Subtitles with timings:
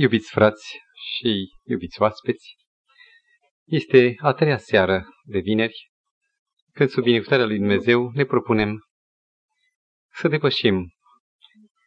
[0.00, 2.56] Iubiți frați și iubiți oaspeți,
[3.64, 5.90] este a treia seară de vineri,
[6.72, 8.78] când sub binecuvântarea lui Dumnezeu ne propunem
[10.12, 10.88] să depășim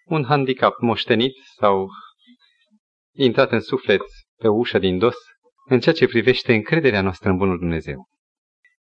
[0.05, 1.89] un handicap moștenit sau
[3.15, 4.01] intrat în suflet
[4.35, 5.15] pe ușa din dos
[5.65, 8.07] în ceea ce privește încrederea noastră în Bunul Dumnezeu.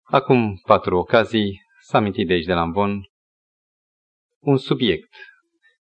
[0.02, 3.00] Acum patru ocazii s-a amintit de aici de la Ambon
[4.38, 5.14] un subiect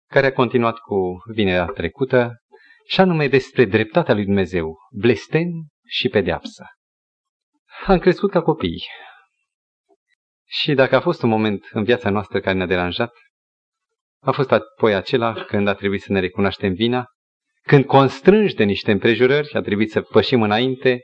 [0.07, 2.39] care a continuat cu vinerea trecută
[2.87, 5.49] și anume despre dreptatea lui Dumnezeu, blestem
[5.87, 6.65] și pedeapsă.
[7.87, 8.85] Am crescut ca copii
[10.47, 13.13] și dacă a fost un moment în viața noastră care ne-a deranjat,
[14.21, 17.07] a fost apoi acela când a trebuit să ne recunoaștem vina,
[17.63, 21.01] când constrângi de niște împrejurări, a trebuit să pășim înainte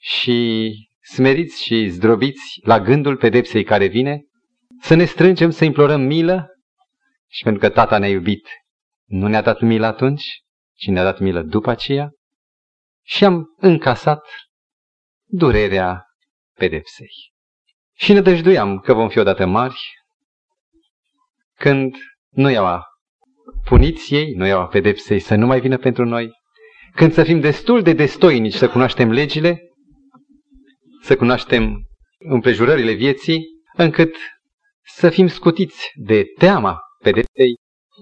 [0.00, 0.70] și
[1.14, 4.22] smeriți și zdrobiți la gândul pedepsei care vine,
[4.80, 6.46] să ne strângem, să implorăm milă
[7.30, 8.48] și pentru că tata ne-a iubit,
[9.04, 10.43] nu ne-a dat milă atunci,
[10.74, 12.10] ci ne-a dat milă după aceea
[13.06, 14.26] și am încasat
[15.24, 16.04] durerea
[16.54, 17.32] pedepsei.
[17.96, 19.76] Și ne dăjduiam că vom fi odată mari,
[21.54, 21.96] când
[22.30, 22.82] nu iau
[23.64, 26.30] puniției, nu iau pedepsei să nu mai vină pentru noi,
[26.94, 29.60] când să fim destul de destoinici să cunoaștem legile,
[31.02, 31.86] să cunoaștem
[32.18, 33.44] împrejurările vieții,
[33.76, 34.16] încât
[34.84, 37.54] să fim scutiți de teama pedepsei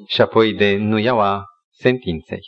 [0.07, 2.41] și apoi de nuiaua sentinței.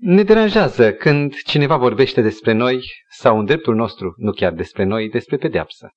[0.00, 5.08] Ne deranjează când cineva vorbește despre noi sau în dreptul nostru, nu chiar despre noi,
[5.08, 5.88] despre pedeapsă.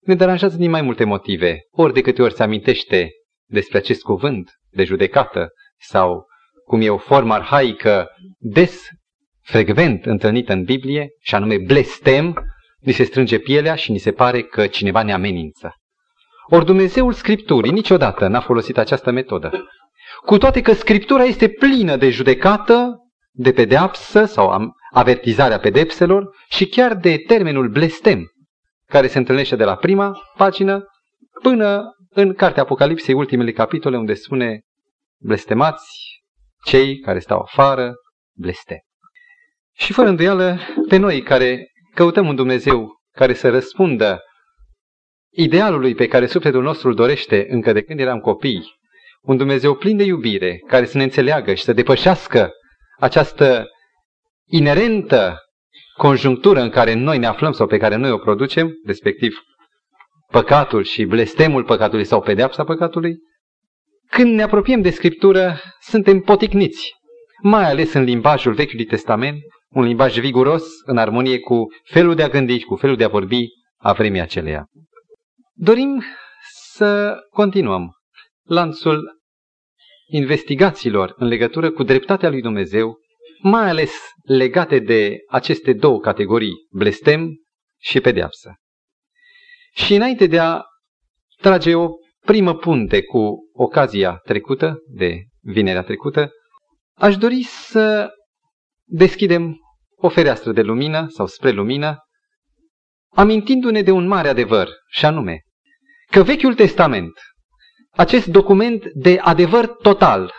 [0.00, 1.60] Ne deranjează din mai multe motive.
[1.70, 3.10] Ori de câte ori se amintește
[3.48, 5.48] despre acest cuvânt de judecată
[5.80, 6.26] sau
[6.64, 8.82] cum e o formă arhaică des
[9.40, 12.34] frecvent întâlnită în Biblie, și anume blestem,
[12.78, 15.72] ni se strânge pielea și ni se pare că cineva ne amenință.
[16.46, 19.66] Ori Dumnezeul Scripturii niciodată n-a folosit această metodă.
[20.24, 22.98] Cu toate că Scriptura este plină de judecată,
[23.36, 28.32] de pedeapsă sau avertizarea pedepselor și chiar de termenul blestem,
[28.86, 30.84] care se întâlnește de la prima pagină
[31.42, 34.60] până în Cartea Apocalipsei, ultimele capitole, unde spune
[35.20, 35.86] blestemați
[36.64, 37.94] cei care stau afară,
[38.36, 38.78] blestem.
[39.76, 40.58] Și fără îndoială,
[40.88, 44.20] pe noi care căutăm un Dumnezeu care să răspundă
[45.32, 48.72] idealului pe care sufletul nostru îl dorește încă de când eram copii,
[49.20, 52.50] un Dumnezeu plin de iubire, care să ne înțeleagă și să depășească
[52.98, 53.68] această
[54.46, 55.38] inerentă
[55.96, 59.38] conjunctură în care noi ne aflăm sau pe care noi o producem, respectiv
[60.30, 63.16] păcatul și blestemul păcatului sau pedeapsa păcatului,
[64.10, 66.92] când ne apropiem de Scriptură, suntem poticniți,
[67.42, 69.38] mai ales în limbajul Vechiului Testament,
[69.68, 73.08] un limbaj viguros, în armonie cu felul de a gândi și cu felul de a
[73.08, 73.46] vorbi
[73.76, 74.66] a vremii aceleia.
[75.52, 76.02] Dorim
[76.72, 77.90] să continuăm
[78.42, 79.22] lanțul
[80.06, 82.98] investigațiilor în legătură cu dreptatea lui Dumnezeu,
[83.42, 83.92] mai ales
[84.22, 87.30] legate de aceste două categorii, blestem
[87.80, 88.54] și pedeapsă.
[89.74, 90.62] Și înainte de a
[91.36, 91.88] trage o
[92.24, 96.30] primă punte cu ocazia trecută, de vinerea trecută,
[96.94, 98.10] aș dori să
[98.84, 99.56] deschidem
[99.96, 101.98] o fereastră de lumină sau spre lumină,
[103.14, 105.40] amintindu-ne de un mare adevăr, și anume
[106.10, 107.12] că Vechiul Testament,
[107.96, 110.32] acest document de adevăr total,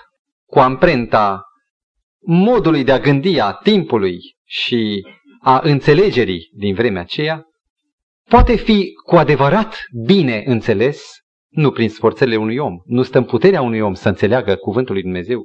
[0.46, 1.44] cu amprenta
[2.26, 5.08] modului de a gândi a timpului și
[5.42, 7.44] a înțelegerii din vremea aceea,
[8.30, 11.14] poate fi cu adevărat bine înțeles,
[11.50, 15.04] nu prin sforțele unui om, nu stă în puterea unui om să înțeleagă cuvântul lui
[15.04, 15.42] Dumnezeu,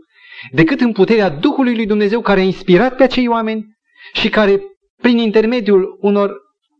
[0.51, 3.67] decât în puterea Duhului lui Dumnezeu care a inspirat pe acei oameni
[4.13, 4.61] și care,
[5.03, 6.33] prin intermediul unor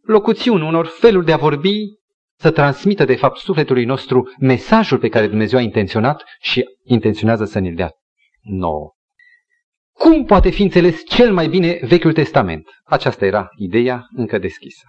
[0.03, 2.00] locuțiuni, unor feluri de a vorbi,
[2.41, 7.59] să transmită de fapt sufletului nostru mesajul pe care Dumnezeu a intenționat și intenționează să
[7.59, 7.91] ne-l dea
[8.43, 8.95] nouă.
[9.93, 12.69] Cum poate fi înțeles cel mai bine Vechiul Testament?
[12.85, 14.85] Aceasta era ideea încă deschisă.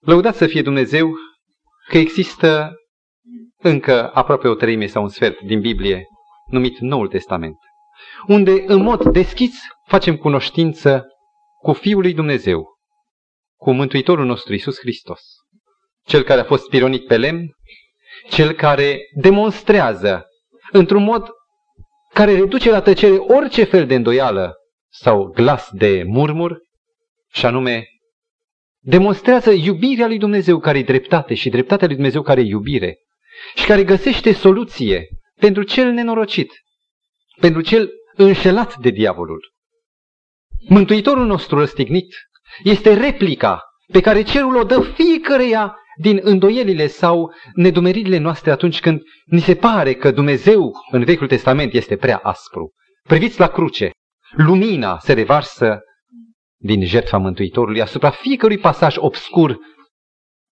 [0.00, 1.12] Lăudați să fie Dumnezeu
[1.88, 2.72] că există
[3.56, 6.04] încă aproape o treime sau un sfert din Biblie
[6.46, 7.56] numit Noul Testament,
[8.26, 11.06] unde în mod deschis facem cunoștință
[11.60, 12.66] cu Fiul lui Dumnezeu,
[13.56, 15.20] cu Mântuitorul nostru Isus Hristos,
[16.10, 17.46] cel care a fost spironit pe lemn,
[18.30, 20.26] cel care demonstrează
[20.72, 21.28] într-un mod
[22.14, 24.54] care reduce la tăcere orice fel de îndoială
[24.92, 26.58] sau glas de murmur,
[27.32, 27.86] și anume
[28.78, 32.98] demonstrează iubirea lui Dumnezeu care e dreptate și dreptatea lui Dumnezeu care e iubire
[33.54, 36.52] și care găsește soluție pentru cel nenorocit,
[37.40, 39.52] pentru cel înșelat de diavolul.
[40.68, 42.14] Mântuitorul nostru răstignit
[42.62, 43.62] este replica
[43.92, 49.54] pe care cerul o dă fiecăreia din îndoielile sau nedumeririle noastre atunci când ni se
[49.54, 52.70] pare că Dumnezeu în Vechiul Testament este prea aspru.
[53.08, 53.90] Priviți la cruce.
[54.30, 55.80] lumina se revarsă
[56.56, 59.58] din jertfa Mântuitorului asupra fiecărui pasaj obscur.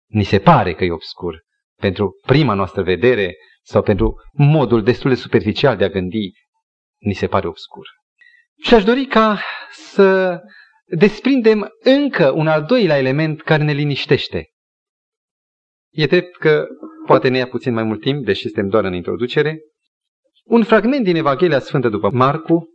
[0.07, 1.41] Ni se pare că e obscur.
[1.81, 6.31] Pentru prima noastră vedere sau pentru modul destul de superficial de a gândi,
[6.99, 7.87] ni se pare obscur.
[8.63, 9.41] Și aș dori ca
[9.71, 10.41] să
[10.87, 14.47] desprindem încă un al doilea element care ne liniștește.
[15.91, 16.67] E drept că
[17.07, 19.59] poate ne ia puțin mai mult timp, deși suntem doar în introducere.
[20.45, 22.69] Un fragment din Evanghelia Sfântă după Marcu,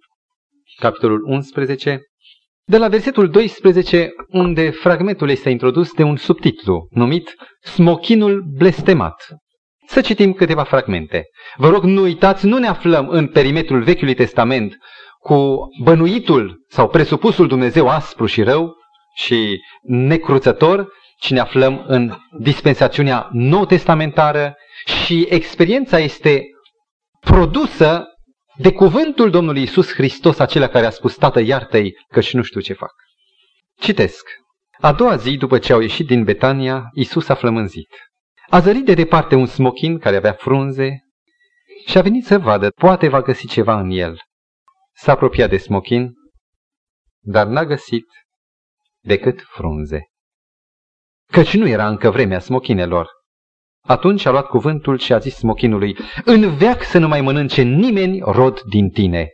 [0.80, 2.01] capitolul 11,
[2.65, 9.27] de la versetul 12, unde fragmentul este introdus de un subtitlu numit Smochinul blestemat.
[9.88, 11.24] Să citim câteva fragmente.
[11.56, 14.77] Vă rog, nu uitați, nu ne aflăm în perimetrul Vechiului Testament
[15.19, 18.75] cu bănuitul sau presupusul Dumnezeu aspru și rău
[19.15, 20.88] și necruțător,
[21.24, 24.56] ci ne aflăm în dispensațiunea nou testamentară
[24.86, 26.44] și experiența este
[27.20, 28.06] produsă
[28.58, 32.74] de cuvântul Domnului Isus Hristos, acela care a spus, Tată, iartă-i, și nu știu ce
[32.74, 32.92] fac.
[33.80, 34.28] Citesc.
[34.80, 37.90] A doua zi, după ce au ieșit din Betania, Isus a flămânzit.
[38.50, 41.00] A zărit de departe un smochin care avea frunze
[41.86, 44.20] și a venit să vadă, poate va găsi ceva în el.
[44.94, 46.14] S-a apropiat de smochin,
[47.20, 48.06] dar n-a găsit
[49.02, 50.08] decât frunze.
[51.34, 53.10] Căci nu era încă vremea smochinelor.
[53.84, 58.20] Atunci a luat cuvântul și a zis smochinului, în veac să nu mai mănânce nimeni
[58.26, 59.30] rod din tine.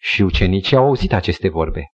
[0.00, 1.86] Și ucenicii au auzit aceste vorbe.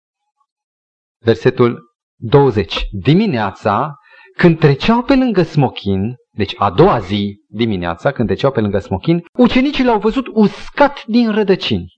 [1.19, 1.81] Versetul
[2.15, 2.81] 20.
[2.91, 3.95] Dimineața,
[4.37, 9.23] când treceau pe lângă smochin, deci a doua zi dimineața, când treceau pe lângă smochin,
[9.33, 11.93] ucenicii l-au văzut uscat din rădăcini.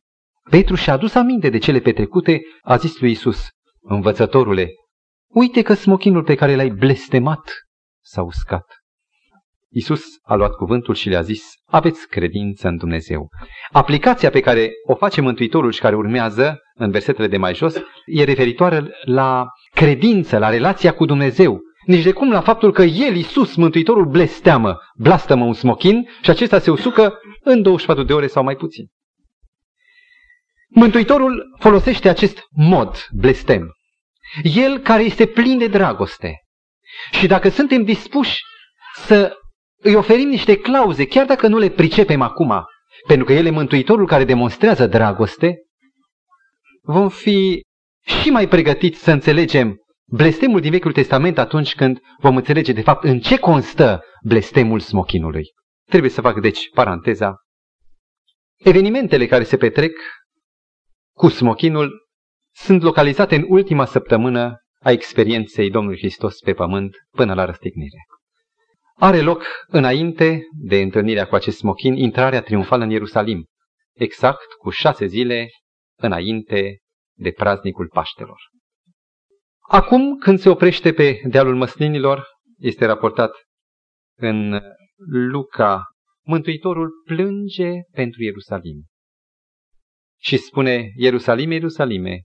[0.49, 3.47] Petru și-a adus aminte de cele petrecute, a zis lui Isus,
[3.81, 4.69] învățătorule,
[5.35, 7.51] uite că smochinul pe care l-ai blestemat
[8.01, 8.65] s-a uscat.
[9.69, 13.29] Isus a luat cuvântul și le-a zis, aveți credință în Dumnezeu.
[13.71, 18.23] Aplicația pe care o face Mântuitorul și care urmează în versetele de mai jos e
[18.23, 21.59] referitoare la credință, la relația cu Dumnezeu.
[21.85, 26.59] Nici de cum la faptul că El, Isus, Mântuitorul, blesteamă, blastămă un smochin și acesta
[26.59, 28.85] se usucă în 24 de ore sau mai puțin.
[30.69, 33.74] Mântuitorul folosește acest mod, blestem.
[34.43, 36.39] El care este plin de dragoste.
[37.11, 38.39] Și dacă suntem dispuși
[38.95, 39.37] să
[39.81, 42.65] îi oferim niște clauze, chiar dacă nu le pricepem acum,
[43.07, 45.55] pentru că El e Mântuitorul care demonstrează dragoste,
[46.81, 47.61] vom fi
[48.21, 49.75] și mai pregătiți să înțelegem
[50.07, 55.43] blestemul din Vechiul Testament atunci când vom înțelege de fapt în ce constă blestemul smochinului.
[55.89, 57.35] Trebuie să fac deci paranteza.
[58.55, 59.91] Evenimentele care se petrec
[61.17, 62.04] cu smochinul
[62.55, 67.97] sunt localizate în ultima săptămână a experienței Domnului Hristos pe pământ până la răstignire.
[68.95, 73.45] Are loc înainte de întâlnirea cu acest smochin intrarea triumfală în Ierusalim,
[73.93, 75.49] exact cu șase zile
[75.97, 76.79] înainte
[77.17, 78.39] de praznicul Paștelor.
[79.69, 82.25] Acum, când se oprește pe dealul măslinilor,
[82.57, 83.31] este raportat
[84.17, 84.61] în
[85.07, 85.83] Luca,
[86.25, 88.85] Mântuitorul plânge pentru Ierusalim.
[90.21, 92.21] Și spune, Ierusalime, Ierusalime,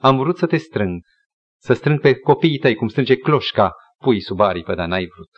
[0.00, 1.00] am vrut să te strâng,
[1.60, 5.30] să strâng pe copiii tăi, cum strânge cloșca pui sub aripă, dar n-ai vrut.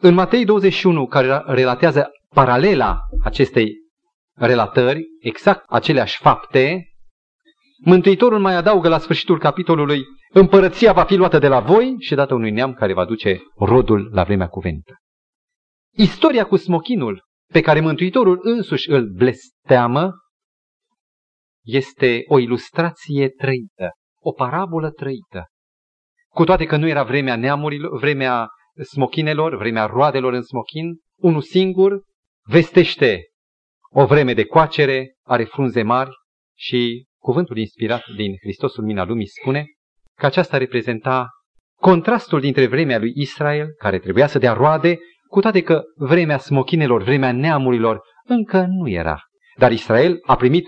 [0.00, 3.72] În Matei 21, care relatează paralela acestei
[4.34, 6.86] relatări, exact aceleași fapte,
[7.84, 10.02] Mântuitorul mai adaugă la sfârșitul capitolului,
[10.32, 14.10] împărăția va fi luată de la voi și dată unui neam care va duce rodul
[14.12, 14.96] la vremea cuventă.
[15.96, 20.12] Istoria cu smochinul, pe care Mântuitorul însuși îl blesteamă,
[21.64, 23.90] este o ilustrație trăită,
[24.20, 25.46] o parabolă trăită.
[26.28, 28.48] Cu toate că nu era vremea neamurilor, vremea
[28.90, 32.02] smochinelor, vremea roadelor în smochin, unul singur
[32.48, 33.20] vestește
[33.94, 36.10] o vreme de coacere, are frunze mari
[36.58, 39.66] și cuvântul inspirat din Hristosul Mina Lumii spune
[40.18, 41.28] că aceasta reprezenta
[41.80, 47.02] contrastul dintre vremea lui Israel, care trebuia să dea roade, cu toate că vremea smochinelor,
[47.02, 49.20] vremea neamurilor, încă nu era.
[49.56, 50.64] Dar Israel a primit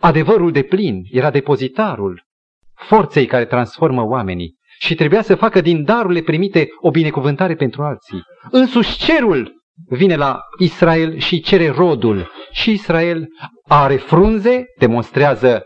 [0.00, 2.26] adevărul de plin, era depozitarul
[2.74, 8.22] forței care transformă oamenii și trebuia să facă din darurile primite o binecuvântare pentru alții.
[8.50, 12.30] Însuși cerul vine la Israel și cere rodul.
[12.50, 13.26] Și Israel
[13.66, 15.64] are frunze, demonstrează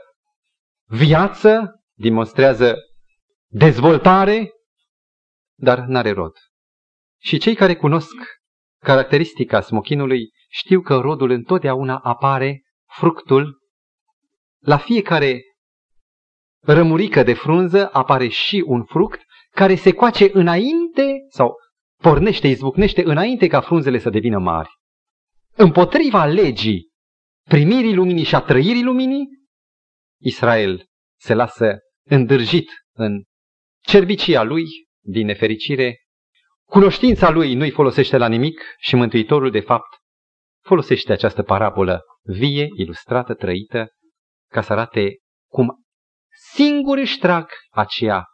[0.89, 2.77] viață, demonstrează
[3.51, 4.51] dezvoltare,
[5.59, 6.33] dar n-are rod.
[7.21, 8.15] Și cei care cunosc
[8.79, 12.63] caracteristica smochinului știu că rodul întotdeauna apare,
[12.99, 13.62] fructul,
[14.63, 15.43] la fiecare
[16.61, 21.55] rămurică de frunză apare și un fruct care se coace înainte sau
[22.03, 24.71] pornește, izbucnește înainte ca frunzele să devină mari.
[25.57, 26.91] Împotriva legii
[27.49, 29.29] primirii luminii și a trăirii luminii,
[30.21, 30.87] Israel
[31.19, 33.23] se lasă îndârjit în
[33.85, 34.65] cerbicia lui,
[35.05, 35.97] din nefericire,
[36.69, 39.97] cunoștința lui nu-i folosește la nimic și Mântuitorul, de fapt,
[40.65, 43.89] folosește această parabolă vie, ilustrată, trăită,
[44.53, 45.19] ca să arate
[45.51, 45.85] cum
[46.55, 48.25] singur își trag aceea,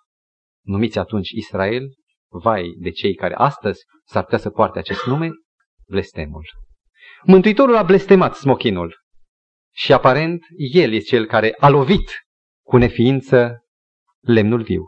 [0.65, 1.89] numiți atunci Israel,
[2.29, 5.31] vai de cei care astăzi s-ar putea să poarte acest nume,
[5.87, 6.45] blestemul.
[7.23, 8.97] Mântuitorul a blestemat smochinul
[9.75, 12.11] și aparent el este cel care a lovit
[12.67, 13.65] cu neființă
[14.21, 14.85] lemnul viu.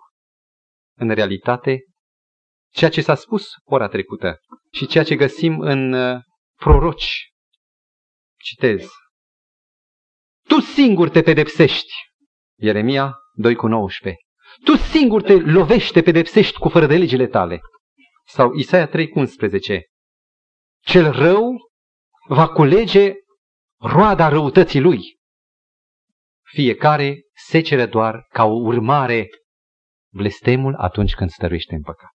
[0.96, 1.84] În realitate,
[2.72, 4.38] ceea ce s-a spus ora trecută
[4.72, 6.20] și ceea ce găsim în uh,
[6.54, 7.32] proroci,
[8.36, 8.88] citez,
[10.50, 11.92] tu singur te pedepsești,
[12.58, 14.20] Ieremia 2 cu 19,
[14.64, 17.60] tu singur te lovești, te pedepsești cu fără de legile tale.
[18.26, 19.84] Sau Isaia 3 cu 11,
[20.84, 21.56] cel rău
[22.28, 23.12] va culege
[23.80, 25.18] roada răutății lui.
[26.42, 29.28] Fiecare secere doar ca o urmare
[30.12, 32.14] blestemul atunci când stăruiește în păcat.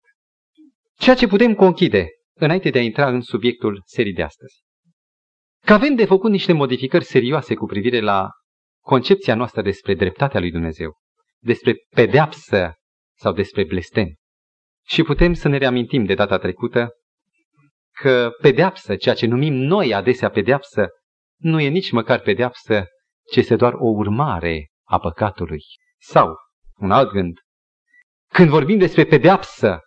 [0.98, 4.64] Ceea ce putem conchide, înainte de a intra în subiectul serii de astăzi,
[5.65, 8.29] că avem de făcut niște modificări serioase cu privire la
[8.81, 10.93] concepția noastră despre dreptatea lui Dumnezeu,
[11.39, 12.74] despre pedeapsă
[13.17, 14.15] sau despre blestem.
[14.88, 16.89] Și putem să ne reamintim de data trecută
[17.91, 20.88] că pedeapsă, ceea ce numim noi adesea pedeapsă,
[21.39, 22.86] nu e nici măcar pedeapsă,
[23.31, 25.62] ci este doar o urmare a păcatului.
[25.98, 26.36] Sau,
[26.75, 27.39] un alt gând,
[28.34, 29.79] când vorbim despre pedeapsă,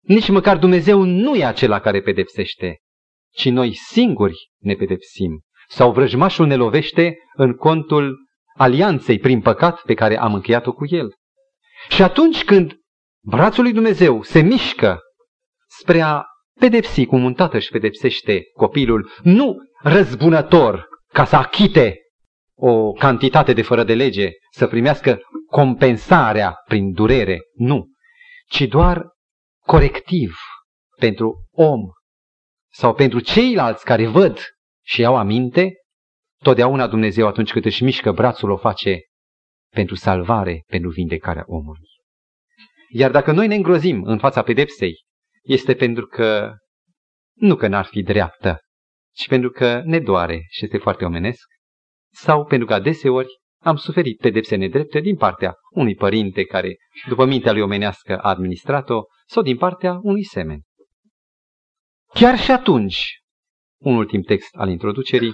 [0.00, 2.78] nici măcar Dumnezeu nu e acela care pedepsește,
[3.30, 5.40] ci noi singuri ne pedepsim.
[5.68, 8.16] Sau vrăjmașul ne lovește în contul
[8.54, 11.12] alianței prin păcat pe care am încheiat-o cu el.
[11.88, 12.76] Și atunci când
[13.24, 15.00] brațul lui Dumnezeu se mișcă
[15.78, 16.24] spre a
[16.60, 21.96] pedepsi cum un tată își pedepsește copilul, nu răzbunător ca să achite
[22.54, 25.18] o cantitate de fără de lege, să primească
[25.50, 27.86] compensarea prin durere, nu,
[28.48, 29.06] ci doar
[29.66, 30.36] corectiv
[30.98, 31.80] pentru om
[32.78, 34.38] sau pentru ceilalți care văd
[34.84, 35.72] și iau aminte,
[36.42, 39.00] totdeauna Dumnezeu atunci când își mișcă brațul o face
[39.74, 41.88] pentru salvare, pentru vindecarea omului.
[42.90, 44.94] Iar dacă noi ne îngrozim în fața pedepsei,
[45.42, 46.54] este pentru că
[47.34, 48.58] nu că n-ar fi dreaptă,
[49.14, 51.46] ci pentru că ne doare și este foarte omenesc,
[52.12, 53.28] sau pentru că adeseori
[53.62, 56.76] am suferit pedepse nedrepte din partea unui părinte care,
[57.08, 60.60] după mintea lui omenească, a administrat-o, sau din partea unui semen.
[62.14, 63.20] Chiar și atunci,
[63.82, 65.32] un ultim text al introducerii,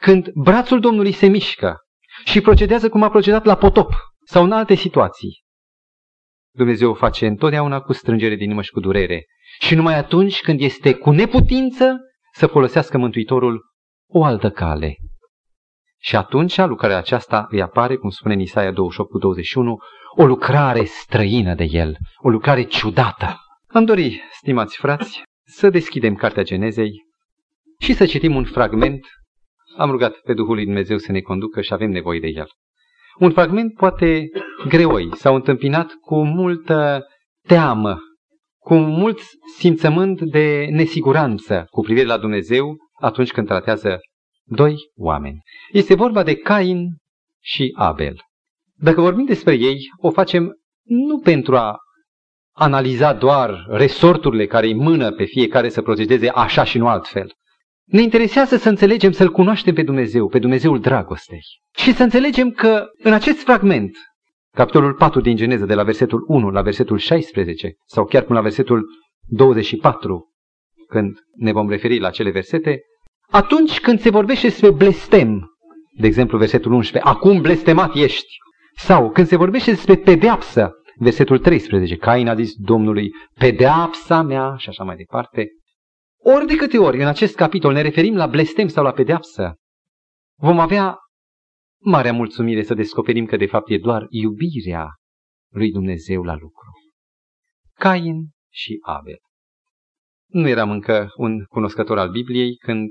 [0.00, 1.76] când brațul Domnului se mișcă
[2.24, 3.92] și procedează cum a procedat la potop
[4.24, 5.42] sau în alte situații,
[6.58, 9.24] Dumnezeu o face întotdeauna cu strângere din inimă și cu durere.
[9.60, 11.96] Și numai atunci când este cu neputință
[12.32, 13.60] să folosească Mântuitorul
[14.10, 14.96] o altă cale.
[16.00, 19.76] Și atunci lucrarea aceasta îi apare, cum spune în Isaia 28 cu 21,
[20.16, 23.36] o lucrare străină de el, o lucrare ciudată.
[23.66, 26.92] Am dori, stimați frați, să deschidem Cartea Genezei
[27.78, 29.06] și să citim un fragment.
[29.76, 32.46] Am rugat pe Duhul lui Dumnezeu să ne conducă și avem nevoie de el.
[33.18, 34.28] Un fragment poate
[34.68, 37.06] greoi, s-au întâmpinat cu multă
[37.46, 37.98] teamă,
[38.58, 39.20] cu mult
[39.56, 43.98] simțământ de nesiguranță cu privire la Dumnezeu atunci când tratează
[44.44, 45.40] doi oameni.
[45.72, 46.86] Este vorba de Cain
[47.40, 48.16] și Abel.
[48.74, 50.52] Dacă vorbim despre ei, o facem
[50.84, 51.76] nu pentru a
[52.58, 57.32] analiza doar resorturile care îi mână pe fiecare să procedeze așa și nu altfel.
[57.84, 61.40] Ne interesează să înțelegem, să-L cunoaștem pe Dumnezeu, pe Dumnezeul dragostei.
[61.76, 63.96] Și să înțelegem că în acest fragment,
[64.54, 68.44] capitolul 4 din Geneză, de la versetul 1 la versetul 16, sau chiar până la
[68.44, 68.86] versetul
[69.26, 70.32] 24,
[70.88, 72.80] când ne vom referi la cele versete,
[73.30, 75.50] atunci când se vorbește despre blestem,
[75.98, 78.36] de exemplu versetul 11, acum blestemat ești,
[78.76, 84.68] sau când se vorbește despre pedeapsă, versetul 13, Cain a zis Domnului, pedeapsa mea și
[84.68, 85.48] așa mai departe,
[86.22, 89.54] ori de câte ori în acest capitol ne referim la blestem sau la pedeapsă,
[90.40, 90.96] vom avea
[91.80, 94.88] marea mulțumire să descoperim că de fapt e doar iubirea
[95.52, 96.70] lui Dumnezeu la lucru.
[97.74, 99.18] Cain și Abel.
[100.26, 102.88] Nu eram încă un cunoscător al Bibliei când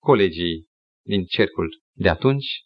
[0.00, 0.66] colegii
[1.06, 2.64] din cercul de atunci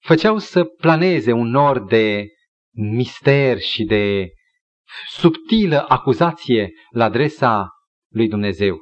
[0.00, 2.28] făceau să planeze un nor de
[2.74, 4.28] mister și de
[5.08, 7.68] subtilă acuzație la adresa
[8.12, 8.78] lui Dumnezeu.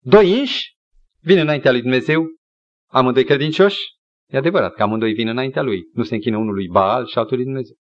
[0.00, 0.72] Doi inși
[1.20, 2.26] vin înaintea lui Dumnezeu,
[2.90, 3.78] amândoi credincioși,
[4.30, 7.36] e adevărat că amândoi vin înaintea lui, nu se închină unul lui Baal și altul
[7.36, 7.76] lui Dumnezeu.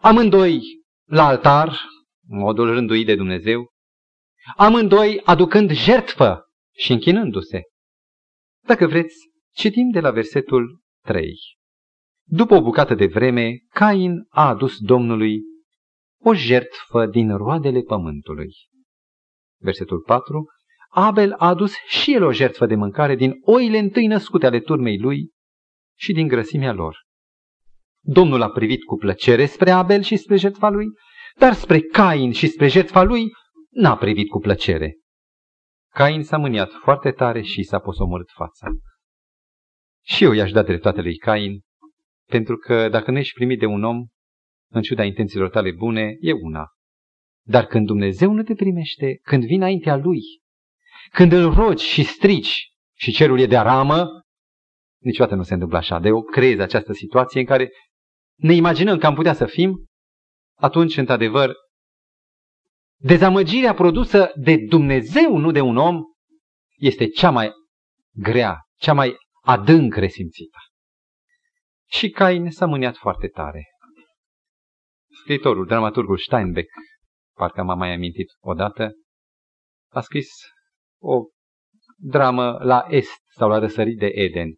[0.00, 0.60] Amândoi
[1.04, 1.80] la altar,
[2.26, 3.68] modul rânduit de Dumnezeu,
[4.56, 6.44] amândoi aducând jertfă
[6.76, 7.62] și închinându-se.
[8.66, 9.16] Dacă vreți,
[9.54, 11.34] citim de la versetul 3.
[12.26, 15.40] După o bucată de vreme, Cain a adus Domnului
[16.22, 18.50] o jertfă din roadele pământului.
[19.60, 20.46] Versetul 4.
[20.88, 24.98] Abel a adus și el o jertfă de mâncare din oile întâi născute ale turmei
[24.98, 25.30] lui
[25.98, 27.02] și din grăsimea lor.
[28.00, 30.86] Domnul a privit cu plăcere spre Abel și spre jertfa lui,
[31.38, 33.32] dar spre Cain și spre jertfa lui
[33.70, 34.96] n-a privit cu plăcere.
[35.92, 38.68] Cain s-a mâniat foarte tare și s-a posomorât fața.
[40.02, 41.60] Și eu i-aș da dreptate lui Cain,
[42.26, 44.06] pentru că dacă nu ești primit de un om,
[44.70, 46.66] în ciuda intențiilor tale bune, e una.
[47.46, 50.20] Dar când Dumnezeu nu te primește, când vii înaintea Lui,
[51.12, 54.08] când îl rogi și strici și cerul e de aramă,
[54.98, 55.98] niciodată nu se întâmplă așa.
[55.98, 57.70] De eu creez această situație în care
[58.34, 59.86] ne imaginăm că am putea să fim,
[60.54, 61.54] atunci, într-adevăr,
[62.96, 66.00] dezamăgirea produsă de Dumnezeu, nu de un om,
[66.76, 67.50] este cea mai
[68.10, 70.58] grea, cea mai adânc resimțită.
[71.94, 73.64] Și Cain s-a mâniat foarte tare.
[75.20, 76.68] Scriitorul, dramaturgul Steinbeck,
[77.36, 78.92] parcă m-a mai amintit odată,
[79.92, 80.28] a scris
[81.00, 81.22] o
[81.96, 84.48] dramă la est sau la răsărit de Eden.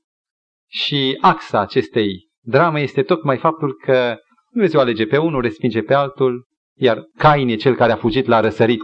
[0.69, 4.16] Și axa acestei drame este tocmai faptul că
[4.50, 6.47] Dumnezeu alege pe unul, respinge pe altul,
[6.78, 8.83] iar Cain e cel care a fugit la răsărit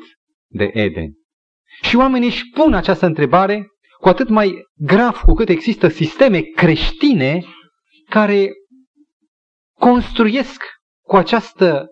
[0.50, 1.12] de Eden.
[1.82, 3.66] Și oamenii își pun această întrebare
[4.00, 7.44] cu atât mai grav cu cât există sisteme creștine
[8.12, 8.52] care
[9.78, 10.62] construiesc
[11.06, 11.86] cu această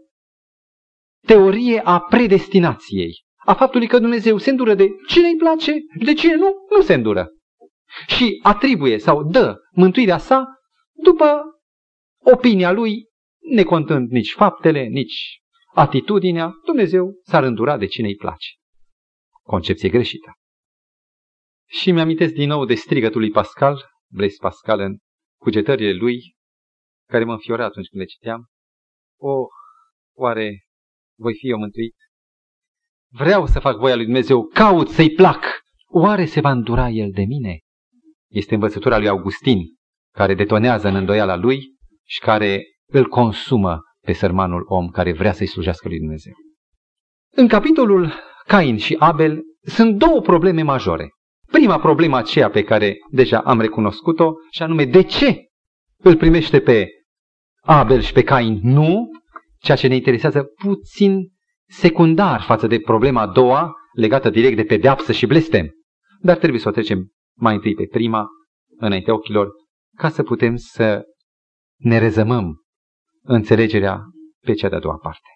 [1.27, 5.73] teorie a predestinației, a faptului că Dumnezeu se îndură de cine îi place,
[6.05, 7.29] de cine nu, nu se îndură.
[8.07, 10.45] Și atribuie sau dă mântuirea sa
[10.93, 11.43] după
[12.25, 13.05] opinia lui,
[13.55, 15.41] necontând nici faptele, nici
[15.75, 18.49] atitudinea, Dumnezeu s-ar îndura de cine îi place.
[19.43, 20.33] Concepție greșită.
[21.69, 24.97] Și mi-amintesc din nou de strigătul lui Pascal, Blaise Pascal în
[25.41, 26.35] cugetările lui,
[27.09, 28.47] care mă înfiora atunci când le citeam.
[29.21, 29.47] O, oh,
[30.17, 30.65] oare
[31.19, 31.95] voi fi eu mântuit?
[33.13, 35.45] Vreau să fac voia lui Dumnezeu, caut să-i plac.
[35.87, 37.59] Oare se va îndura el de mine?
[38.31, 39.59] Este învățătura lui Augustin,
[40.15, 41.59] care detonează în îndoiala lui
[42.07, 46.33] și care îl consumă pe sărmanul om care vrea să-i slujească lui Dumnezeu.
[47.33, 48.13] În capitolul
[48.47, 51.09] Cain și Abel sunt două probleme majore.
[51.51, 55.45] Prima problemă aceea pe care deja am recunoscut-o și anume de ce
[55.97, 56.89] îl primește pe
[57.61, 59.11] Abel și pe Cain nu,
[59.59, 61.33] ceea ce ne interesează puțin
[61.69, 65.71] secundar față de problema a doua legată direct de pedeapsă și blestem.
[66.21, 68.27] Dar trebuie să o trecem mai întâi pe prima,
[68.77, 69.49] înaintea ochilor,
[69.97, 71.03] ca să putem să
[71.77, 72.65] ne rezămăm
[73.23, 74.01] înțelegerea
[74.41, 75.29] pe cea de-a doua parte.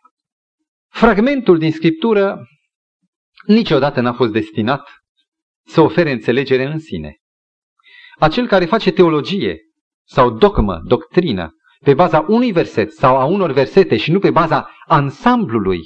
[0.90, 2.46] Fragmentul din Scriptură
[3.46, 4.88] niciodată n-a fost destinat
[5.66, 7.16] să ofere înțelegere în sine.
[8.18, 9.58] Acel care face teologie
[10.06, 11.50] sau dogmă, doctrină,
[11.84, 15.80] pe baza unui verset sau a unor versete și nu pe baza ansamblului,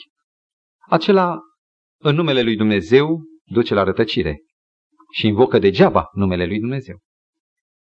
[0.88, 1.38] acela
[2.00, 4.42] în numele lui Dumnezeu duce la rătăcire
[5.12, 6.98] și invocă degeaba numele lui Dumnezeu.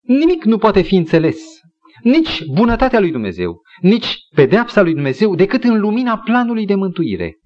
[0.01, 1.61] Nimic nu poate fi înțeles,
[2.03, 7.39] nici bunătatea lui Dumnezeu, nici pedeapsa lui Dumnezeu, decât în lumina planului de mântuire.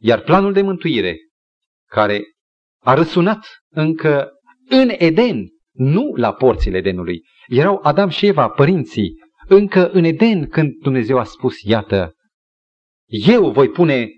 [0.00, 1.16] Iar planul de mântuire,
[1.88, 2.22] care
[2.86, 4.30] a răsunat încă
[4.68, 9.14] în Eden, nu la porțile Edenului, erau Adam și Eva, părinții,
[9.48, 12.14] încă în Eden, când Dumnezeu a spus, iată,
[13.06, 14.08] eu voi pune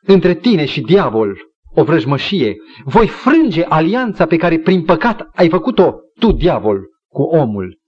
[0.00, 1.38] între tine și diavol
[1.74, 7.78] o vrăjmășie, voi frânge alianța pe care prin păcat ai făcut-o tu, diavol, cu omul.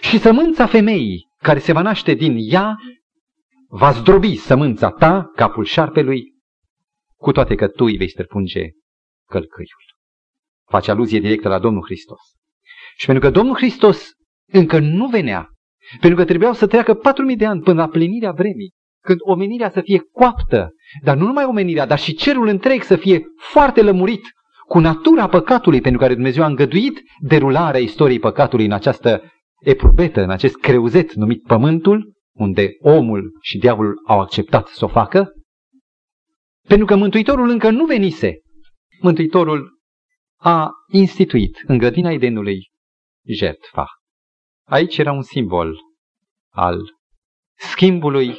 [0.00, 2.76] Și sămânța femeii care se va naște din ea
[3.68, 6.22] va zdrobi sămânța ta, capul șarpelui,
[7.16, 8.68] cu toate că tu îi vei străpunge
[9.34, 9.84] călcâiul.
[10.68, 12.20] Face aluzie directă la Domnul Hristos.
[12.96, 14.10] Și pentru că Domnul Hristos
[14.52, 15.48] încă nu venea,
[16.00, 19.70] pentru că trebuiau să treacă patru mii de ani până la plinirea vremii, când omenirea
[19.70, 20.70] să fie coaptă,
[21.02, 24.22] dar nu numai omenirea, dar și cerul întreg să fie foarte lămurit
[24.66, 29.22] cu natura păcatului, pentru care Dumnezeu a îngăduit derularea istoriei păcatului în această
[29.60, 35.32] eprubetă, în acest creuzet numit Pământul, unde omul și diavolul au acceptat să o facă,
[36.68, 38.38] pentru că Mântuitorul încă nu venise.
[39.00, 39.78] Mântuitorul
[40.36, 42.70] a instituit în grădina Edenului
[43.26, 43.86] jertfa.
[44.64, 45.76] Aici era un simbol
[46.50, 46.80] al
[47.54, 48.36] schimbului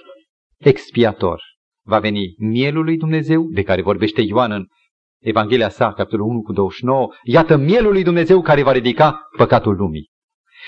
[0.58, 1.42] expiator.
[1.84, 4.66] Va veni mielul lui Dumnezeu, de care vorbește Ioan în
[5.20, 10.10] Evanghelia sa, capitolul 1 cu 29, iată mielul lui Dumnezeu care va ridica păcatul lumii.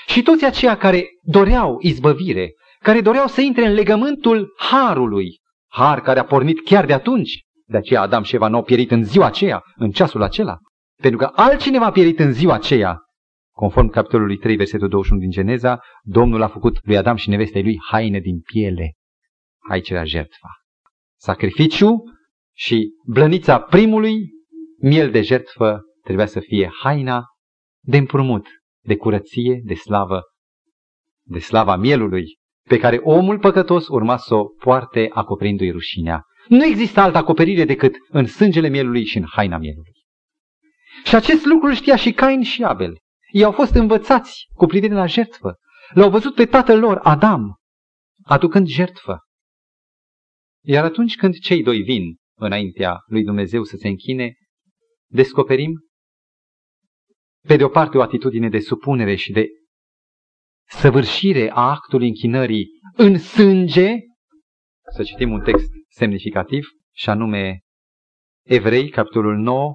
[0.06, 6.18] Și toți aceia care doreau izbăvire, care doreau să intre în legământul harului, har care
[6.18, 9.26] a pornit chiar de atunci, de aceea Adam și Eva nu au pierit în ziua
[9.26, 10.58] aceea, în ceasul acela,
[11.02, 13.02] pentru că altcineva a pierit în ziua aceea,
[13.58, 17.78] Conform capitolului 3, versetul 21 din Geneza, Domnul a făcut lui Adam și nevestei lui
[17.90, 18.94] haine din piele.
[19.70, 20.48] Aici era jertfa.
[21.16, 22.02] Sacrificiu
[22.54, 24.30] și blănița primului
[24.80, 27.24] miel de jertfă trebuia să fie haina
[27.80, 28.46] de împrumut,
[28.84, 30.22] de curăție, de slavă,
[31.22, 36.22] de slava mielului, pe care omul păcătos urma să o poarte acoperindu-i rușinea.
[36.48, 39.92] Nu există altă acoperire decât în sângele mielului și în haina mielului.
[41.04, 42.98] Și acest lucru știa și Cain și Abel.
[43.30, 45.56] Ei au fost învățați cu privire la jertfă.
[45.94, 47.56] L-au văzut pe tatăl lor, Adam,
[48.24, 49.18] aducând jertfă.
[50.64, 54.34] Iar atunci când cei doi vin înaintea lui Dumnezeu să se închine,
[55.10, 55.72] descoperim
[57.46, 59.46] pe de o parte o atitudine de supunere și de
[60.68, 63.94] săvârșire a actului închinării în sânge,
[64.94, 67.60] să citim un text semnificativ, și anume
[68.46, 69.74] Evrei, capitolul 9,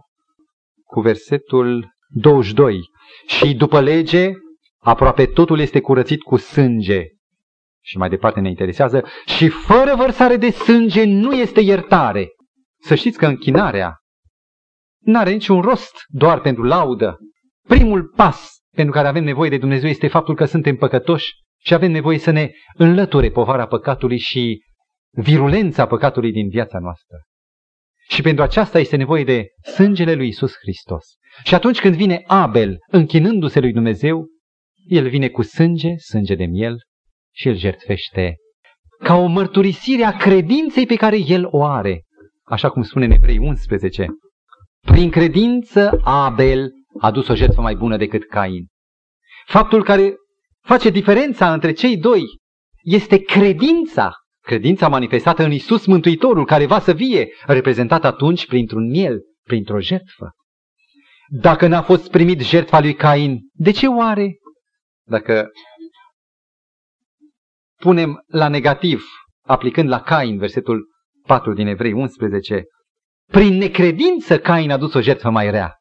[0.83, 2.79] cu versetul 22.
[3.27, 4.31] Și după lege,
[4.79, 7.03] aproape totul este curățit cu sânge.
[7.85, 12.27] Și mai departe ne interesează, și fără vărsare de sânge nu este iertare.
[12.81, 13.97] Să știți că închinarea
[14.99, 17.17] nu are niciun rost doar pentru laudă.
[17.67, 21.31] Primul pas pentru care avem nevoie de Dumnezeu este faptul că suntem păcătoși
[21.61, 24.61] și avem nevoie să ne înlăture povara păcatului și
[25.15, 27.17] virulența păcatului din viața noastră.
[28.09, 31.05] Și pentru aceasta este nevoie de sângele lui Isus Hristos.
[31.43, 34.27] Și atunci când vine Abel închinându-se lui Dumnezeu,
[34.87, 36.77] el vine cu sânge, sânge de miel
[37.35, 38.35] și îl jertfește
[39.03, 42.03] ca o mărturisire a credinței pe care el o are.
[42.43, 44.07] Așa cum spune în Evrei 11.
[44.79, 48.67] Prin credință Abel a dus o jertfă mai bună decât Cain.
[49.45, 50.13] Faptul care
[50.61, 52.23] face diferența între cei doi
[52.81, 54.13] este credința.
[54.43, 60.31] Credința manifestată în Isus Mântuitorul, care va să vie, reprezentat atunci printr-un miel, printr-o jertfă.
[61.27, 64.37] Dacă n-a fost primit jertfa lui Cain, de ce oare?
[65.07, 65.49] Dacă
[67.75, 69.03] punem la negativ,
[69.45, 70.87] aplicând la Cain, versetul
[71.27, 72.63] 4 din Evrei 11,
[73.31, 75.75] prin necredință Cain a dus o jertfă mai rea.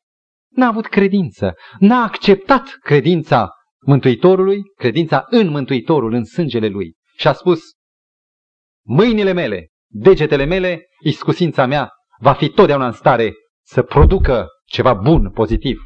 [0.50, 3.50] N-a avut credință, n-a acceptat credința
[3.86, 6.94] Mântuitorului, credința în Mântuitorul, în sângele lui.
[7.16, 7.60] Și a spus,
[8.86, 15.30] mâinile mele, degetele mele, iscusința mea va fi totdeauna în stare să producă ceva bun,
[15.30, 15.80] pozitiv.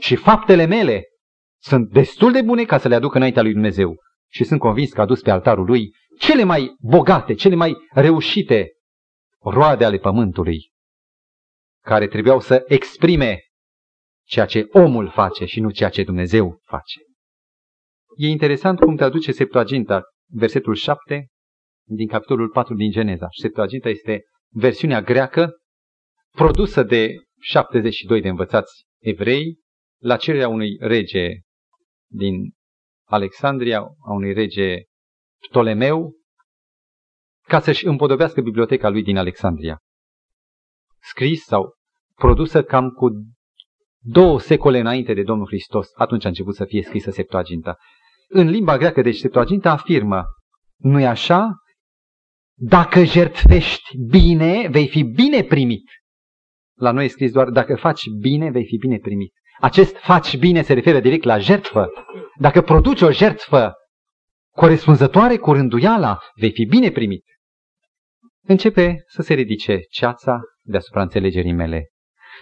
[0.00, 1.04] Și faptele mele
[1.62, 3.96] sunt destul de bune ca să le aduc înaintea lui Dumnezeu.
[4.28, 8.70] Și sunt convins că a dus pe altarul lui cele mai bogate, cele mai reușite
[9.42, 10.72] roade ale pământului,
[11.84, 13.40] care trebuiau să exprime
[14.26, 17.00] ceea ce omul face și nu ceea ce Dumnezeu face.
[18.16, 21.26] E interesant cum traduce Septuaginta, versetul 7
[21.88, 23.26] din capitolul 4 din Geneza.
[23.40, 24.22] Septuaginta este
[24.52, 25.52] versiunea greacă
[26.30, 29.58] produsă de 72 de învățați evrei
[30.02, 31.28] la cererea unui rege
[32.10, 32.52] din
[33.08, 34.82] Alexandria, a unui rege
[35.48, 36.14] Ptolemeu,
[37.42, 39.78] ca să-și împodobească biblioteca lui din Alexandria.
[41.00, 41.74] Scris sau
[42.14, 43.08] produsă cam cu
[43.98, 47.76] două secole înainte de Domnul Hristos, atunci a început să fie scrisă Septuaginta.
[48.28, 50.24] În limba greacă, deci Septuaginta afirmă,
[50.76, 51.54] nu-i așa?
[52.58, 55.84] Dacă jertfești bine, vei fi bine primit.
[56.78, 59.32] La noi e scris doar, dacă faci bine, vei fi bine primit.
[59.60, 61.88] Acest faci bine se referă direct la jertfă.
[62.38, 63.72] Dacă produci o jertfă
[64.50, 67.24] corespunzătoare cu rânduiala, vei fi bine primit.
[68.42, 71.90] Începe să se ridice ceața deasupra înțelegerii mele.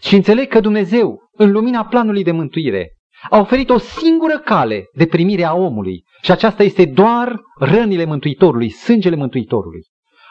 [0.00, 2.92] Și înțeleg că Dumnezeu, în lumina planului de mântuire,
[3.30, 8.70] a oferit o singură cale de primire a omului și aceasta este doar rănile Mântuitorului,
[8.70, 9.82] sângele Mântuitorului.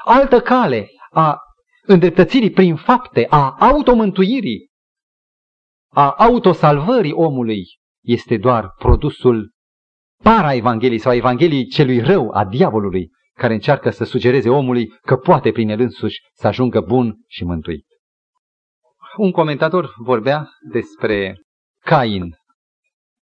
[0.06, 1.38] Altă cale a
[1.86, 4.68] îndreptățirii prin fapte, a automântuirii,
[5.94, 7.64] a autosalvării omului
[8.04, 9.52] este doar produsul
[10.24, 15.70] para-evangheliei sau evangheliei celui rău, a diavolului, care încearcă să sugereze omului că poate prin
[15.70, 17.86] el însuși să ajungă bun și mântuit.
[19.18, 21.42] Un comentator vorbea despre
[21.80, 22.36] Cain.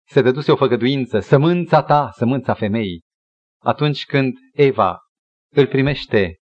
[0.07, 3.01] Se dăduse o făgăduință, sămânța ta, sămânța femeii.
[3.61, 4.99] Atunci când Eva
[5.53, 6.40] îl primește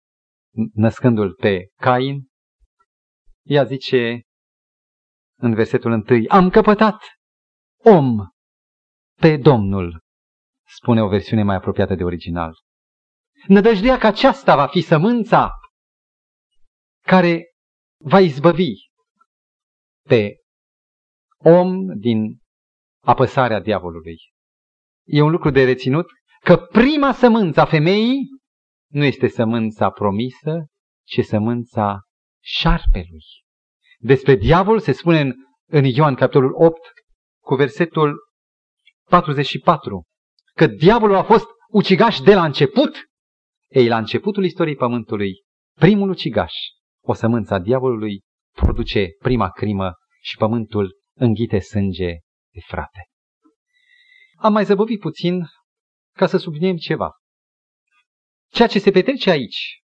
[0.72, 2.28] născându-l pe Cain,
[3.46, 4.22] ea zice
[5.40, 7.02] în versetul întâi, am căpătat
[7.84, 8.16] om
[9.20, 10.00] pe Domnul,
[10.66, 12.54] spune o versiune mai apropiată de original.
[13.46, 15.50] Nădăjdea că aceasta va fi sămânța
[17.06, 17.44] care
[18.04, 18.72] va izbăvi
[20.08, 20.34] pe
[21.36, 22.40] om din
[23.04, 24.16] apăsarea diavolului.
[25.06, 26.06] E un lucru de reținut
[26.40, 28.37] că prima sămânță a femeii
[28.90, 30.66] nu este sămânța promisă,
[31.06, 32.00] ci sămânța
[32.42, 33.24] șarpelui.
[33.98, 35.32] Despre diavol se spune în,
[35.66, 36.78] în Ioan capitolul 8
[37.42, 38.16] cu versetul
[39.08, 40.04] 44,
[40.54, 42.96] că diavolul a fost ucigaș de la început,
[43.68, 45.32] ei, la începutul istoriei Pământului,
[45.78, 46.52] primul ucigaș,
[47.04, 48.20] o sămânță a diavolului,
[48.56, 52.12] produce prima crimă și Pământul înghite sânge
[52.52, 53.06] de frate.
[54.36, 55.46] Am mai zăbovit puțin
[56.16, 57.10] ca să subliniem ceva.
[58.48, 59.82] Ceea ce se petrece aici,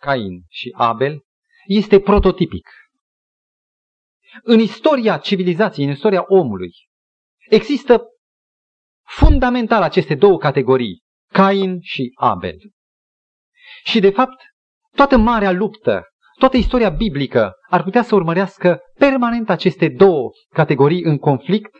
[0.00, 1.20] Cain și Abel,
[1.66, 2.68] este prototipic.
[4.42, 6.70] În istoria civilizației, în istoria omului,
[7.48, 8.04] există
[9.06, 11.02] fundamental aceste două categorii,
[11.32, 12.56] Cain și Abel.
[13.84, 14.42] Și de fapt,
[14.94, 16.04] toată marea luptă,
[16.38, 21.78] toată istoria biblică ar putea să urmărească permanent aceste două categorii în conflict,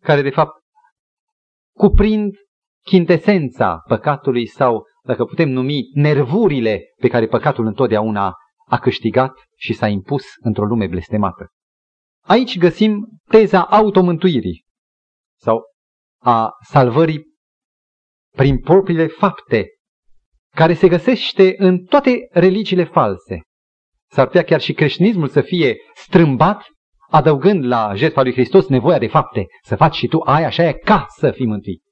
[0.00, 0.62] care de fapt
[1.76, 2.34] cuprind
[2.90, 8.34] chintesența păcatului sau, dacă putem numi, nervurile pe care păcatul întotdeauna
[8.68, 11.48] a câștigat și s-a impus într-o lume blestemată.
[12.24, 14.64] Aici găsim teza automântuirii
[15.38, 15.62] sau
[16.22, 17.24] a salvării
[18.36, 19.66] prin propriile fapte,
[20.54, 23.40] care se găsește în toate religiile false.
[24.10, 26.64] S-ar putea chiar și creștinismul să fie strâmbat,
[27.10, 30.72] adăugând la jertfa lui Hristos nevoia de fapte, să faci și tu aia și aia
[30.72, 31.85] ca să fii mântuit.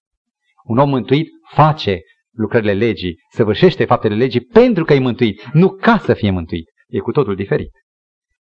[0.65, 2.01] Un om mântuit face
[2.37, 6.71] lucrările legii, săvârșește faptele legii pentru că e mântuit, nu ca să fie mântuit.
[6.89, 7.71] E cu totul diferit.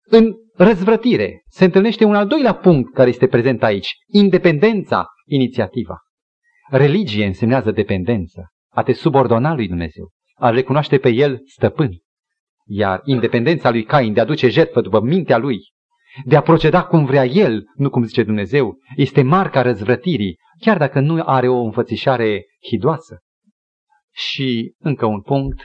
[0.05, 5.97] În răzvrătire se întâlnește un al doilea punct care este prezent aici, independența, inițiativa.
[6.69, 11.89] Religie însemnează dependență, a te subordona lui Dumnezeu, a recunoaște pe El stăpân.
[12.65, 15.59] Iar independența lui Cain de a duce jertfă după mintea lui,
[16.25, 20.99] de a proceda cum vrea el, nu cum zice Dumnezeu, este marca răzvrătirii, chiar dacă
[20.99, 23.19] nu are o înfățișare hidoasă.
[24.11, 25.61] Și încă un punct,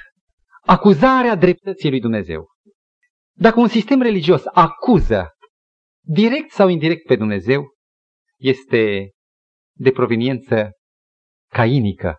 [0.61, 2.47] acuzarea dreptății lui Dumnezeu.
[3.37, 5.29] Dacă un sistem religios acuză
[6.01, 7.65] direct sau indirect pe Dumnezeu,
[8.37, 9.11] este
[9.77, 10.71] de proveniență
[11.53, 12.17] cainică.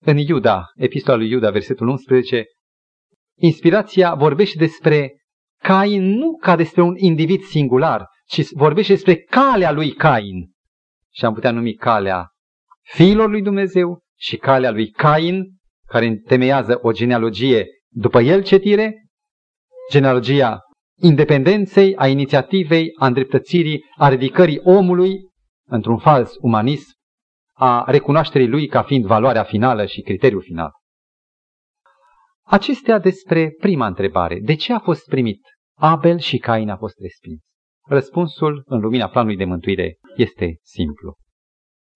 [0.00, 2.44] În Iuda, epistola lui Iuda, versetul 11,
[3.38, 5.12] inspirația vorbește despre
[5.62, 10.56] Cain nu ca despre un individ singular, ci vorbește despre calea lui Cain.
[11.18, 12.28] Și am putea numi calea
[12.82, 15.44] fiilor lui Dumnezeu și calea lui Cain,
[15.86, 19.06] care întemeiază o genealogie după el cetire,
[19.90, 20.60] genealogia
[21.00, 25.20] independenței, a inițiativei, a îndreptățirii, a ridicării omului
[25.68, 26.92] într-un fals umanism,
[27.52, 30.70] a recunoașterii lui ca fiind valoarea finală și criteriul final.
[32.44, 34.38] Acestea despre prima întrebare.
[34.42, 35.40] De ce a fost primit
[35.76, 37.40] Abel și Cain a fost respins?
[37.86, 41.16] Răspunsul, în lumina planului de mântuire, este simplu.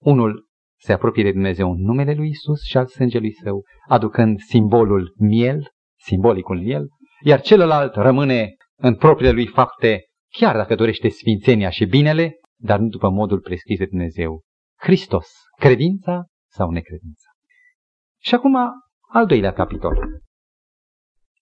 [0.03, 0.47] Unul
[0.81, 5.71] se apropie de Dumnezeu în numele lui Isus și al sângelui său, aducând simbolul miel,
[6.01, 6.89] simbolicul miel,
[7.25, 10.05] iar celălalt rămâne în propriile lui fapte,
[10.39, 14.43] chiar dacă dorește sfințenia și binele, dar nu după modul prescris de Dumnezeu.
[14.79, 17.29] Hristos, credința sau necredința.
[18.21, 18.57] Și acum,
[19.09, 19.97] al doilea capitol.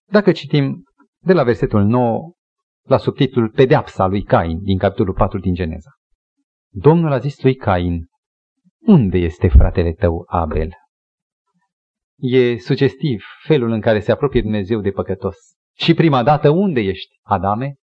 [0.05, 0.83] Dacă citim
[1.23, 2.33] de la versetul 9
[2.81, 5.89] la subtitlul Pedeapsa lui Cain din capitolul 4 din Geneza.
[6.73, 8.09] Domnul a zis lui Cain,
[8.79, 10.69] unde este fratele tău Abel?
[12.17, 15.37] E sugestiv felul în care se apropie Dumnezeu de păcătos.
[15.77, 17.75] Și prima dată, unde ești, Adame?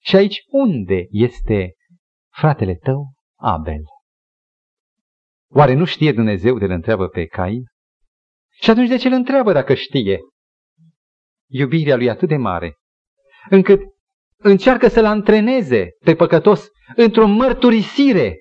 [0.00, 1.72] Și aici, unde este
[2.32, 3.82] fratele tău, Abel?
[5.50, 7.62] Oare nu știe Dumnezeu de-l întreabă pe Cain?
[8.60, 10.20] Și atunci de ce îl întreabă dacă știe?
[11.46, 12.76] Iubirea lui atât de mare,
[13.50, 13.80] încât
[14.42, 18.36] încearcă să-l antreneze pe păcătos într-o mărturisire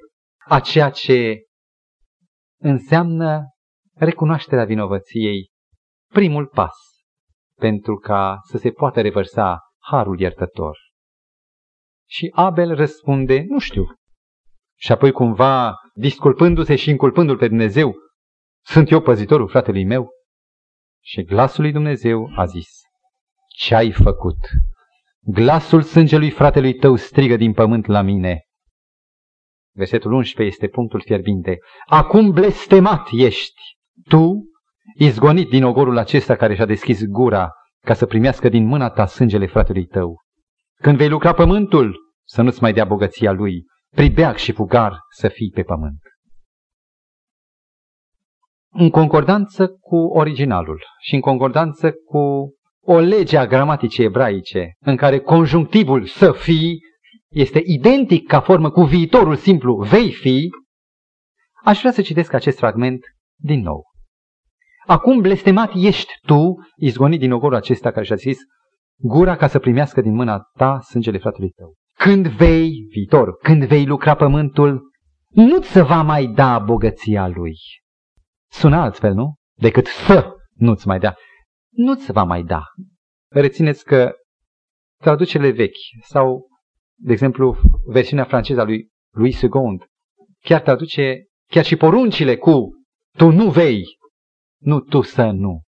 [0.47, 1.39] a ceea ce
[2.61, 3.43] înseamnă
[3.93, 5.49] recunoașterea vinovăției,
[6.13, 6.73] primul pas
[7.59, 10.77] pentru ca să se poată revărsa harul iertător.
[12.09, 13.85] Și Abel răspunde, nu știu.
[14.77, 17.95] Și apoi cumva, disculpându-se și inculpându-l pe Dumnezeu,
[18.65, 20.09] sunt eu păzitorul fratelui meu?
[21.03, 22.69] Și glasul lui Dumnezeu a zis,
[23.47, 24.37] ce ai făcut?
[25.25, 28.41] Glasul sângelui fratelui tău strigă din pământ la mine.
[29.75, 31.57] Versetul 11 este punctul fierbinte.
[31.85, 33.61] Acum blestemat ești,
[34.09, 34.43] tu,
[34.95, 37.49] izgonit din ogorul acesta care și-a deschis gura
[37.85, 40.21] ca să primească din mâna ta sângele fratelui tău.
[40.75, 45.51] Când vei lucra pământul, să nu-ți mai dea bogăția lui, pribeag și fugar să fii
[45.53, 45.99] pe pământ.
[48.69, 52.53] În concordanță cu originalul și în concordanță cu
[52.83, 56.79] o lege a gramaticii ebraice, în care conjunctivul să fii
[57.29, 60.49] este identic ca formă cu viitorul simplu vei fi,
[61.63, 62.99] aș vrea să citesc acest fragment
[63.35, 63.83] din nou.
[64.85, 68.37] Acum blestemat ești tu, izgonit din ogorul acesta care și-a zis,
[68.97, 71.73] gura ca să primească din mâna ta sângele fratelui tău.
[71.93, 74.81] Când vei, viitor, când vei lucra pământul,
[75.29, 77.55] nu-ți va mai da bogăția lui.
[78.49, 79.35] Sună altfel, nu?
[79.53, 81.15] Decât să nu-ți mai dea.
[81.71, 82.63] Nu-ți va mai da.
[83.29, 84.13] Rețineți că
[85.01, 86.47] traducerile vechi sau,
[86.95, 89.49] de exemplu, versiunea franceză a lui Louis II
[90.41, 92.69] chiar traduce chiar și poruncile cu
[93.17, 93.83] tu nu vei,
[94.59, 95.61] nu tu să nu.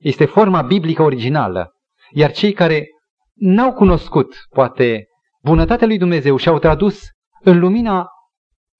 [0.00, 1.70] Este forma biblică originală.
[2.10, 2.86] Iar cei care
[3.34, 5.06] n-au cunoscut, poate,
[5.42, 7.00] bunătatea lui Dumnezeu și au tradus
[7.40, 8.06] în lumina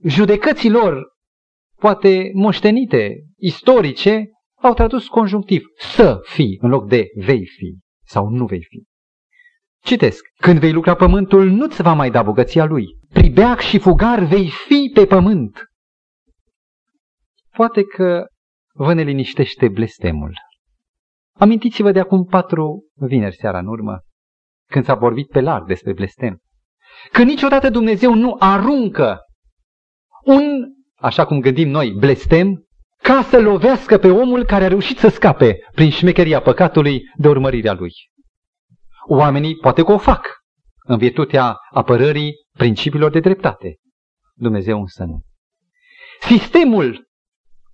[0.04, 1.06] judecăților,
[1.78, 4.24] poate moștenite, istorice,
[4.62, 8.84] au tradus conjunctiv să fi în loc de vei fi sau nu vei fi.
[9.84, 12.86] Citesc, când vei lucra pământul, nu-ți va mai da bogăția lui.
[13.08, 15.64] Pribeac și fugar vei fi pe pământ.
[17.56, 18.26] Poate că
[18.74, 20.34] vă ne liniștește blestemul.
[21.32, 24.00] Amintiți-vă de acum patru vineri seara în urmă,
[24.70, 26.38] când s-a vorbit pe larg despre blestem.
[27.12, 29.18] Că niciodată Dumnezeu nu aruncă
[30.24, 30.44] un,
[30.94, 32.64] așa cum gândim noi, blestem,
[33.02, 37.72] ca să lovească pe omul care a reușit să scape prin șmecheria păcatului de urmărirea
[37.72, 37.92] lui.
[39.08, 40.26] Oamenii poate că o fac
[40.84, 43.76] în virtutea apărării principiilor de dreptate.
[44.34, 45.20] Dumnezeu însă nu.
[46.20, 47.06] Sistemul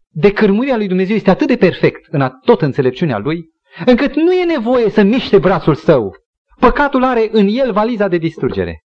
[0.08, 3.44] de cârmuirea lui Dumnezeu este atât de perfect în tot înțelepciunea lui,
[3.86, 6.16] încât nu e nevoie să miște brațul său.
[6.60, 8.84] Păcatul are în el valiza de distrugere.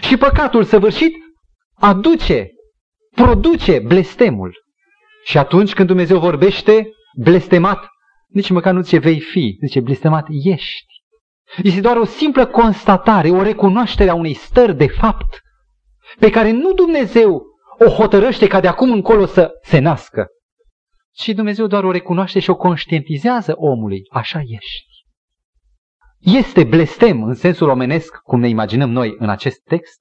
[0.00, 1.14] Și păcatul săvârșit
[1.74, 2.48] aduce,
[3.14, 4.65] produce blestemul.
[5.26, 7.86] Și atunci când Dumnezeu vorbește, blestemat,
[8.26, 10.94] nici măcar nu zice vei fi, zice blestemat ești.
[11.62, 15.40] Este doar o simplă constatare, o recunoaștere a unei stări de fapt
[16.18, 17.42] pe care nu Dumnezeu
[17.78, 20.26] o hotărăște ca de acum încolo să se nască,
[21.12, 24.02] ci Dumnezeu doar o recunoaște și o conștientizează omului.
[24.10, 25.04] Așa ești.
[26.18, 30.00] Este blestem în sensul omenesc, cum ne imaginăm noi în acest text?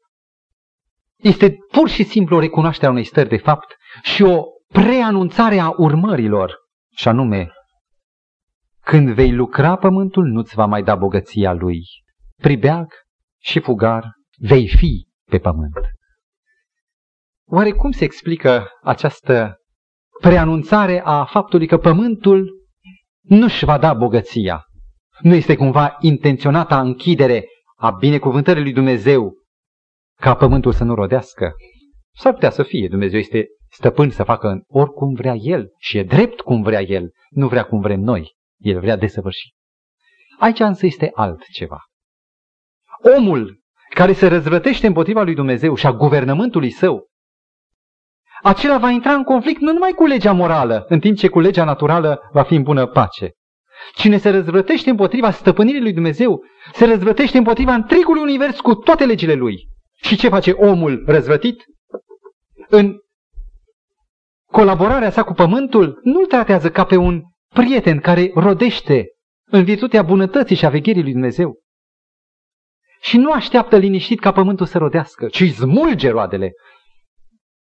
[1.15, 4.43] Este pur și simplu o recunoaștere a unei stări de fapt și o
[4.81, 6.55] preanunțare a urmărilor,
[6.95, 7.51] și anume,
[8.83, 11.81] când vei lucra pământul, nu-ți va mai da bogăția lui.
[12.41, 12.87] Pribeag
[13.41, 15.73] și fugar vei fi pe pământ.
[17.47, 19.55] Oare cum se explică această
[20.21, 22.67] preanunțare a faptului că pământul
[23.21, 24.63] nu-și va da bogăția.
[25.19, 27.45] Nu este cumva intenționata închidere
[27.77, 29.33] a binecuvântării lui Dumnezeu
[30.19, 31.53] ca pământul să nu rodească?
[32.17, 32.87] S-ar putea să fie.
[32.87, 37.47] Dumnezeu este stăpân să facă oricum vrea El și e drept cum vrea El, nu
[37.47, 38.35] vrea cum vrem noi.
[38.57, 39.53] El vrea desăvârșit.
[40.39, 41.79] Aici însă este altceva.
[43.17, 43.59] Omul
[43.89, 47.09] care se răzvrătește împotriva lui Dumnezeu și a guvernământului său
[48.45, 51.63] acela va intra în conflict nu numai cu legea morală, în timp ce cu legea
[51.63, 53.31] naturală va fi în bună pace.
[53.93, 59.33] Cine se răzvrătește împotriva stăpânirii lui Dumnezeu, se răzvrătește împotriva întregului univers cu toate legile
[59.33, 59.67] lui.
[59.95, 61.63] Și ce face omul răzvrătit?
[62.69, 62.95] În
[64.55, 67.21] colaborarea sa cu pământul, nu-l tratează ca pe un
[67.53, 69.05] prieten care rodește
[69.45, 71.61] în virtutea bunătății și a vegherii lui Dumnezeu.
[73.01, 76.51] Și nu așteaptă liniștit ca pământul să rodească, ci smulge roadele,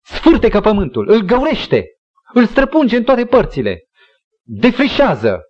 [0.04, 1.86] sfârtecă pământul, îl găurește,
[2.34, 3.84] îl străpunge în toate părțile,
[4.42, 5.42] defrișează.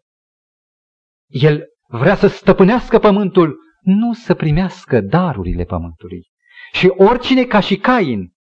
[1.27, 6.27] El vrea să stăpânească pământul, nu să primească darurile pământului.
[6.71, 8.33] Și oricine ca și Cain,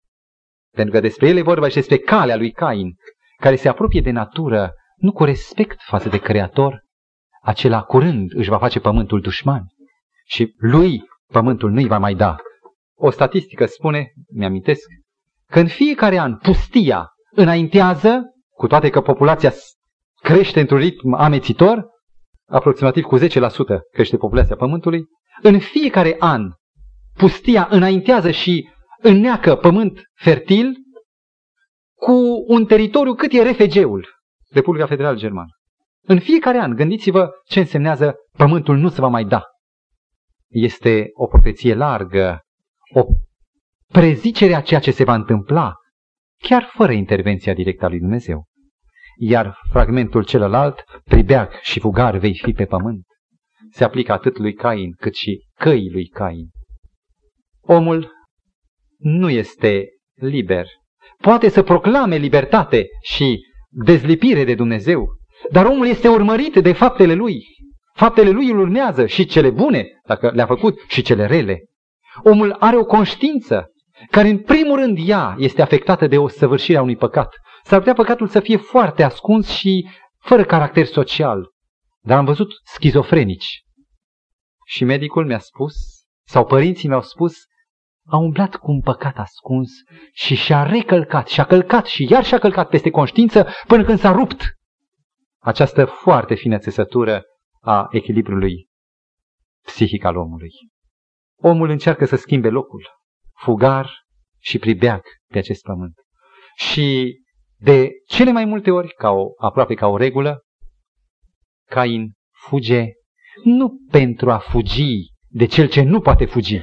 [0.70, 2.94] pentru că despre el e vorba și despre calea lui Cain,
[3.36, 6.84] care se apropie de natură, nu cu respect față de Creator,
[7.42, 9.64] acela curând își va face pământul dușman
[10.26, 12.36] și lui pământul nu-i va mai da.
[12.94, 14.86] O statistică spune, mi-amintesc,
[15.46, 19.52] că în fiecare an pustia înaintează, cu toate că populația
[20.22, 21.88] crește într-un ritm amețitor,
[22.48, 23.22] aproximativ cu 10%
[23.92, 25.04] crește populația Pământului,
[25.42, 26.50] în fiecare an
[27.16, 28.68] pustia înaintează și
[29.02, 30.76] înneacă pământ fertil
[31.94, 34.08] cu un teritoriu cât e RFG-ul,
[34.50, 35.50] Republica Federală Germană.
[36.02, 39.42] În fiecare an, gândiți-vă ce însemnează pământul nu se va mai da.
[40.48, 42.40] Este o profeție largă,
[42.94, 43.04] o
[43.86, 45.72] prezicerea ceea ce se va întâmpla,
[46.38, 48.44] chiar fără intervenția directă a lui Dumnezeu.
[49.18, 53.04] Iar fragmentul celălalt, pribeac și fugar vei fi pe pământ,
[53.70, 56.48] se aplică atât lui Cain cât și căii lui Cain.
[57.60, 58.12] Omul
[59.00, 60.66] nu este liber.
[61.16, 65.08] Poate să proclame libertate și dezlipire de Dumnezeu,
[65.50, 67.44] dar omul este urmărit de faptele lui.
[67.94, 71.64] Faptele lui îl urmează și cele bune, dacă le-a făcut, și cele rele.
[72.22, 73.70] Omul are o conștiință
[74.10, 77.34] care în primul rând ea este afectată de o săvârșire a unui păcat.
[77.62, 79.88] S-ar putea păcatul să fie foarte ascuns și
[80.18, 81.50] fără caracter social.
[82.02, 83.62] Dar am văzut schizofrenici.
[84.66, 85.74] Și medicul mi-a spus,
[86.26, 87.34] sau părinții mi-au spus,
[88.10, 89.70] a umblat cu un păcat ascuns
[90.12, 94.54] și și-a recălcat, și-a călcat și iar și-a călcat peste conștiință până când s-a rupt
[95.38, 97.22] această foarte fină țesătură
[97.60, 98.68] a echilibrului
[99.62, 100.50] psihic al omului.
[101.36, 102.86] Omul încearcă să schimbe locul,
[103.34, 103.90] fugar
[104.38, 105.94] și pribeag pe acest pământ.
[106.56, 107.18] Și
[107.56, 110.40] de cele mai multe ori, ca o, aproape ca o regulă,
[111.68, 112.12] Cain
[112.48, 112.84] fuge
[113.44, 116.60] nu pentru a fugi de cel ce nu poate fugi,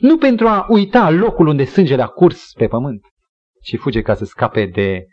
[0.00, 3.00] nu pentru a uita locul unde sângele a curs pe pământ,
[3.62, 5.06] ci fuge ca să scape de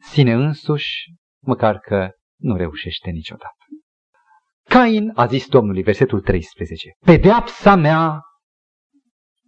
[0.00, 3.56] sine însuși, măcar că nu reușește niciodată.
[4.68, 8.20] Cain a zis Domnului, versetul 13, Pedeapsa mea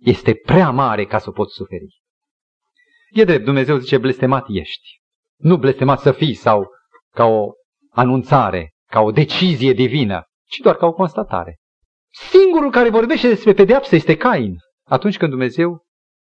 [0.01, 2.01] este prea mare ca să o pot suferi.
[3.11, 5.01] E drept, Dumnezeu zice, blestemat ești.
[5.37, 6.67] Nu blestemat să fii sau
[7.15, 7.51] ca o
[7.91, 11.57] anunțare, ca o decizie divină, ci doar ca o constatare.
[12.13, 14.57] Singurul care vorbește despre pedeapsă este Cain.
[14.87, 15.85] Atunci când Dumnezeu,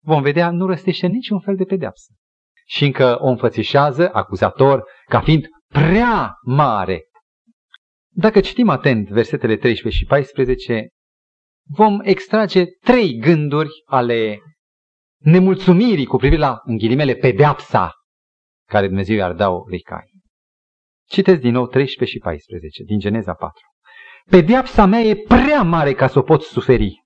[0.04, 2.12] vom vedea, nu răstește niciun fel de pedeapsă.
[2.66, 7.02] Și încă o înfățișează, acuzator, ca fiind prea mare.
[8.14, 10.88] Dacă citim atent versetele 13 și 14,
[11.68, 14.38] vom extrage trei gânduri ale
[15.18, 17.92] nemulțumirii cu privire la, în ghilimele, pedeapsa
[18.68, 20.10] care Dumnezeu i-ar da lui Cain.
[21.08, 23.71] Citesc din nou 13 și 14 din Geneza 4.
[24.30, 27.04] Pedeapsa mea e prea mare ca să o pot suferi.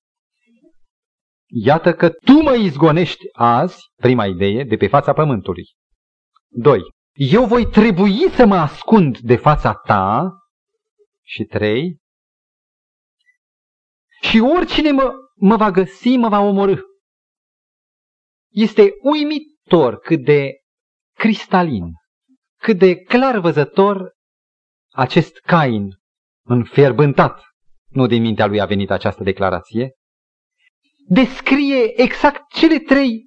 [1.48, 5.64] Iată că tu mă izgonești azi, prima idee, de pe fața pământului.
[6.48, 6.80] 2.
[7.12, 10.32] Eu voi trebui să mă ascund de fața ta.
[11.22, 11.98] Și 3.
[14.20, 16.76] Și oricine mă, mă va găsi, mă va omorâ.
[18.48, 20.50] Este uimitor cât de
[21.12, 21.84] cristalin,
[22.58, 24.12] cât de clar văzător
[24.92, 25.90] acest Cain
[26.46, 27.42] înfierbântat,
[27.88, 29.90] nu din mintea lui a venit această declarație,
[31.08, 33.24] descrie exact cele trei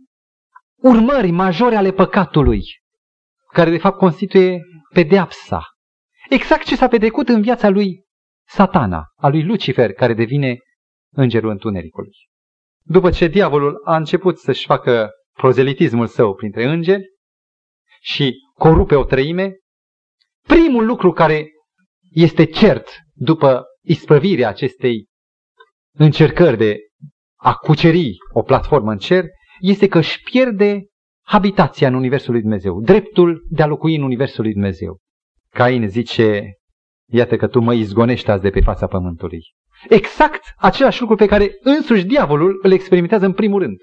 [0.82, 2.64] urmări majore ale păcatului,
[3.54, 4.62] care de fapt constituie
[4.94, 5.64] pedeapsa.
[6.30, 8.04] Exact ce s-a petrecut în viața lui
[8.48, 10.58] satana, a lui Lucifer, care devine
[11.16, 12.12] îngerul întunericului.
[12.84, 17.04] După ce diavolul a început să-și facă prozelitismul său printre îngeri
[18.02, 19.56] și corupe o treime,
[20.48, 21.48] primul lucru care
[22.12, 22.88] este cert
[23.20, 25.08] după isprăvirea acestei
[25.98, 26.78] încercări de
[27.36, 29.26] a cuceri o platformă în cer,
[29.60, 30.86] este că își pierde
[31.26, 35.00] habitația în Universul lui Dumnezeu, dreptul de a locui în Universul lui Dumnezeu.
[35.54, 36.54] Cain zice,
[37.12, 39.42] iată că tu mă izgonești azi de pe fața pământului.
[39.90, 43.78] Exact același lucru pe care însuși diavolul îl experimentează în primul rând.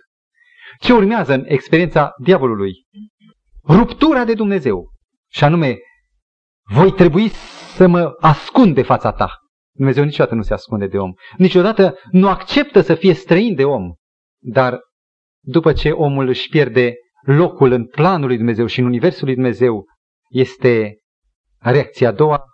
[0.80, 2.72] Ce urmează în experiența diavolului?
[3.68, 4.92] Ruptura de Dumnezeu.
[5.30, 5.76] Și anume,
[6.72, 7.30] voi trebui
[7.76, 9.30] să mă ascund de fața ta.
[9.72, 11.12] Dumnezeu niciodată nu se ascunde de om.
[11.36, 13.94] Niciodată nu acceptă să fie străin de om.
[14.42, 14.80] Dar
[15.40, 19.84] după ce omul își pierde locul în planul lui Dumnezeu și în universul lui Dumnezeu,
[20.28, 20.98] este
[21.58, 22.44] reacția a doua,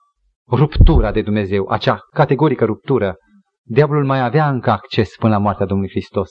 [0.51, 3.17] ruptura de Dumnezeu, acea categorică ruptură.
[3.63, 6.31] Diavolul mai avea încă acces până la moartea Domnului Hristos,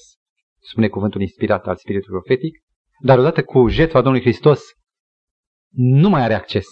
[0.60, 2.58] spune cuvântul inspirat al Spiritului Profetic,
[3.04, 4.62] dar odată cu jertfa Domnului Hristos
[5.76, 6.66] nu mai are acces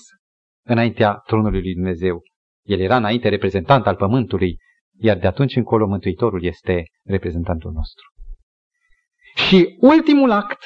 [0.66, 2.22] înaintea tronului lui Dumnezeu.
[2.64, 4.58] El era înainte reprezentant al pământului,
[5.00, 8.06] iar de atunci încolo Mântuitorul este reprezentantul nostru.
[9.36, 10.60] Și ultimul act,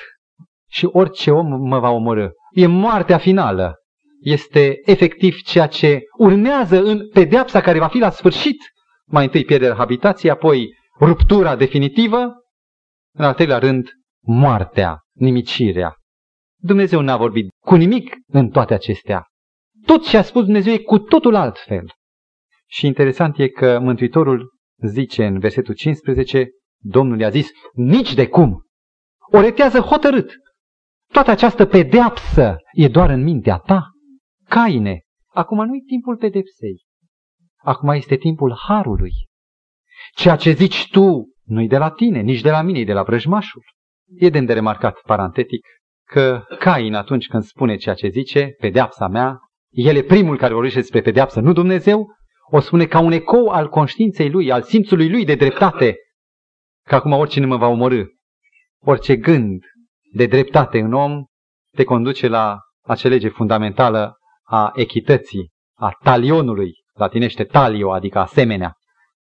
[0.69, 3.75] și orice om mă va omorâ, e moartea finală.
[4.19, 8.57] Este efectiv ceea ce urmează în pedeapsa care va fi la sfârșit.
[9.05, 10.67] Mai întâi pierderea habitației, apoi
[10.99, 12.17] ruptura definitivă,
[13.15, 13.89] în al treilea rând
[14.25, 15.95] moartea, nimicirea.
[16.61, 19.27] Dumnezeu n-a vorbit cu nimic în toate acestea.
[19.85, 21.91] Tot ce a spus Dumnezeu e cu totul altfel.
[22.69, 24.53] Și interesant e că Mântuitorul
[24.87, 26.49] zice în versetul 15,
[26.81, 28.63] Domnul i-a zis, nici de cum.
[29.31, 30.33] O retează hotărât.
[31.11, 33.89] Toată această pedeapsă e doar în mintea ta.
[34.49, 36.81] Caine, acum nu e timpul pedepsei.
[37.63, 39.11] Acum este timpul harului.
[40.15, 43.03] Ceea ce zici tu nu-i de la tine, nici de la mine, e de la
[43.03, 43.63] vrăjmașul.
[44.19, 45.65] E de remarcat parantetic
[46.07, 49.37] că Cain atunci când spune ceea ce zice, pedeapsa mea,
[49.73, 52.07] el e primul care vorbește despre pedeapsă, nu Dumnezeu,
[52.49, 55.95] o spune ca un ecou al conștiinței lui, al simțului lui de dreptate,
[56.87, 58.03] că acum oricine mă va omorâ,
[58.79, 59.63] orice gând
[60.13, 61.25] de dreptate în om
[61.75, 68.73] te conduce la acea lege fundamentală a echității, a talionului, latinește talio, adică asemenea.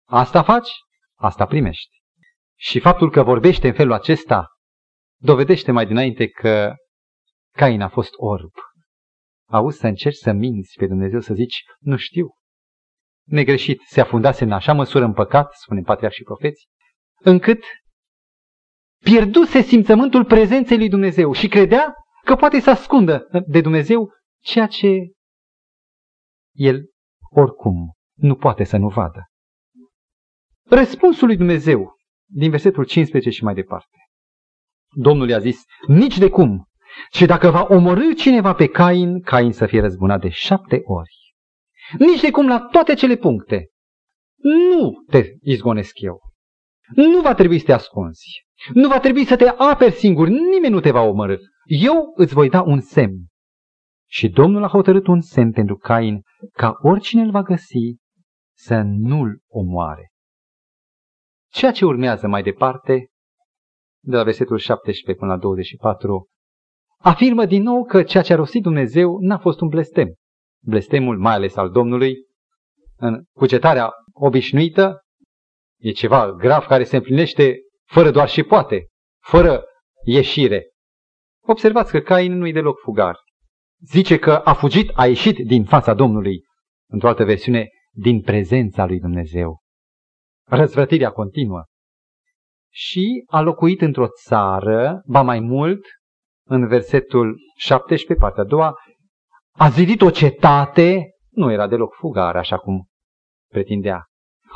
[0.09, 0.71] Asta faci,
[1.15, 2.01] asta primești.
[2.59, 4.47] Și faptul că vorbește în felul acesta
[5.21, 6.75] dovedește mai dinainte că
[7.57, 8.51] Cain a fost orb.
[9.53, 12.35] Auzi să încerci să minți pe Dumnezeu, să zici, nu știu.
[13.27, 16.67] Negreșit se afundase în așa măsură în păcat, spune patriarh și profeți,
[17.21, 17.65] încât
[19.05, 21.95] pierduse simțământul prezenței lui Dumnezeu și credea
[22.25, 24.11] că poate să ascundă de Dumnezeu
[24.43, 24.89] ceea ce
[26.53, 26.91] el
[27.31, 29.25] oricum nu poate să nu vadă.
[30.65, 31.97] Răspunsul lui Dumnezeu
[32.31, 33.97] din versetul 15 și mai departe.
[34.95, 36.67] Domnul i-a zis, nici de cum,
[37.11, 41.35] și dacă va omorâ cineva pe Cain, Cain să fie răzbunat de șapte ori.
[41.99, 43.69] Nici de cum la toate cele puncte.
[44.37, 46.21] Nu te izgonesc eu.
[46.95, 48.47] Nu va trebui să te ascunzi.
[48.73, 50.29] Nu va trebui să te aperi singur.
[50.29, 51.37] Nimeni nu te va omorâ.
[51.65, 53.27] Eu îți voi da un semn.
[54.09, 56.23] Și Domnul a hotărât un semn pentru Cain
[56.53, 57.97] ca oricine îl va găsi
[58.57, 60.11] să nu-l omoare.
[61.53, 63.09] Ceea ce urmează mai departe,
[64.05, 66.29] de la versetul 17 până la 24,
[67.03, 70.15] afirmă din nou că ceea ce a rostit Dumnezeu n-a fost un blestem.
[70.65, 72.15] Blestemul, mai ales al Domnului,
[72.97, 75.01] în cugetarea obișnuită,
[75.79, 78.87] e ceva grav care se împlinește fără doar și poate,
[79.21, 79.65] fără
[80.05, 80.67] ieșire.
[81.45, 83.17] Observați că Cain nu-i deloc fugar.
[83.81, 86.41] Zice că a fugit, a ieșit din fața Domnului.
[86.89, 89.61] Într-o altă versiune, din prezența lui Dumnezeu.
[90.47, 91.65] Răzvrătirea continuă.
[92.71, 95.81] Și a locuit într-o țară, ba mai mult,
[96.53, 98.75] în versetul 17, partea a doua,
[99.53, 102.87] a zidit o cetate, nu era deloc fugar, așa cum
[103.53, 104.05] pretindea.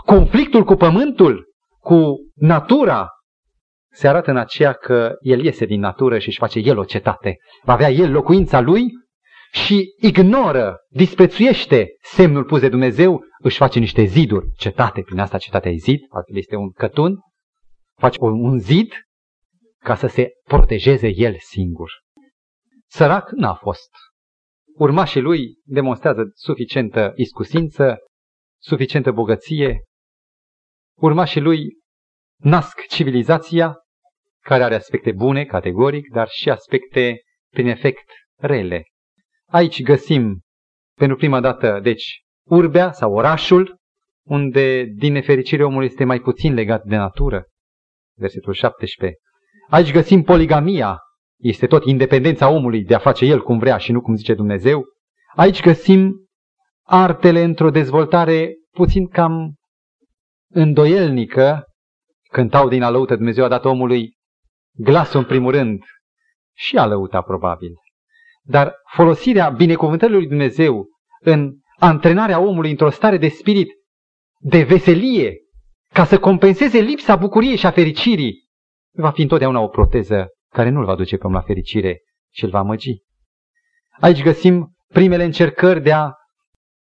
[0.05, 1.45] Conflictul cu pământul,
[1.79, 3.09] cu natura,
[3.93, 7.37] se arată în aceea că el iese din natură și își face el o cetate.
[7.63, 8.85] Va avea el locuința lui?
[9.53, 15.71] Și ignoră, disprețuiește semnul pus de Dumnezeu, își face niște ziduri, cetate, prin asta cetatea
[15.71, 17.19] e zid, altfel este un cătun,
[17.99, 18.93] face un zid
[19.87, 21.91] ca să se protejeze el singur.
[22.87, 23.91] Sărac n-a fost.
[24.75, 27.97] Urmașii lui demonstrează suficientă iscusință,
[28.63, 29.85] suficientă bogăție.
[30.97, 31.79] Urmașii lui
[32.43, 33.77] nasc civilizația,
[34.41, 37.21] care are aspecte bune, categoric, dar și aspecte,
[37.53, 38.85] prin efect, rele.
[39.49, 40.41] Aici găsim,
[40.97, 43.77] pentru prima dată, deci, urbea sau orașul,
[44.25, 47.45] unde, din nefericire, omul este mai puțin legat de natură.
[48.19, 49.19] Versetul 17.
[49.69, 50.99] Aici găsim poligamia,
[51.37, 54.85] este tot independența omului de a face el cum vrea și nu cum zice Dumnezeu.
[55.35, 56.29] Aici găsim
[56.83, 59.55] artele într-o dezvoltare puțin cam
[60.53, 61.65] îndoielnică,
[62.31, 64.17] cântau din alăută Dumnezeu a dat omului
[64.73, 65.83] glasul în primul rând
[66.55, 67.73] și alăuta probabil.
[68.43, 70.87] Dar folosirea binecuvântării lui Dumnezeu
[71.21, 73.69] în antrenarea omului într-o stare de spirit,
[74.39, 75.35] de veselie,
[75.93, 78.46] ca să compenseze lipsa bucuriei și a fericirii,
[78.97, 82.01] va fi întotdeauna o proteză care nu-l va duce pe om la fericire,
[82.33, 82.95] ci îl va măgi.
[84.01, 86.13] Aici găsim primele încercări de a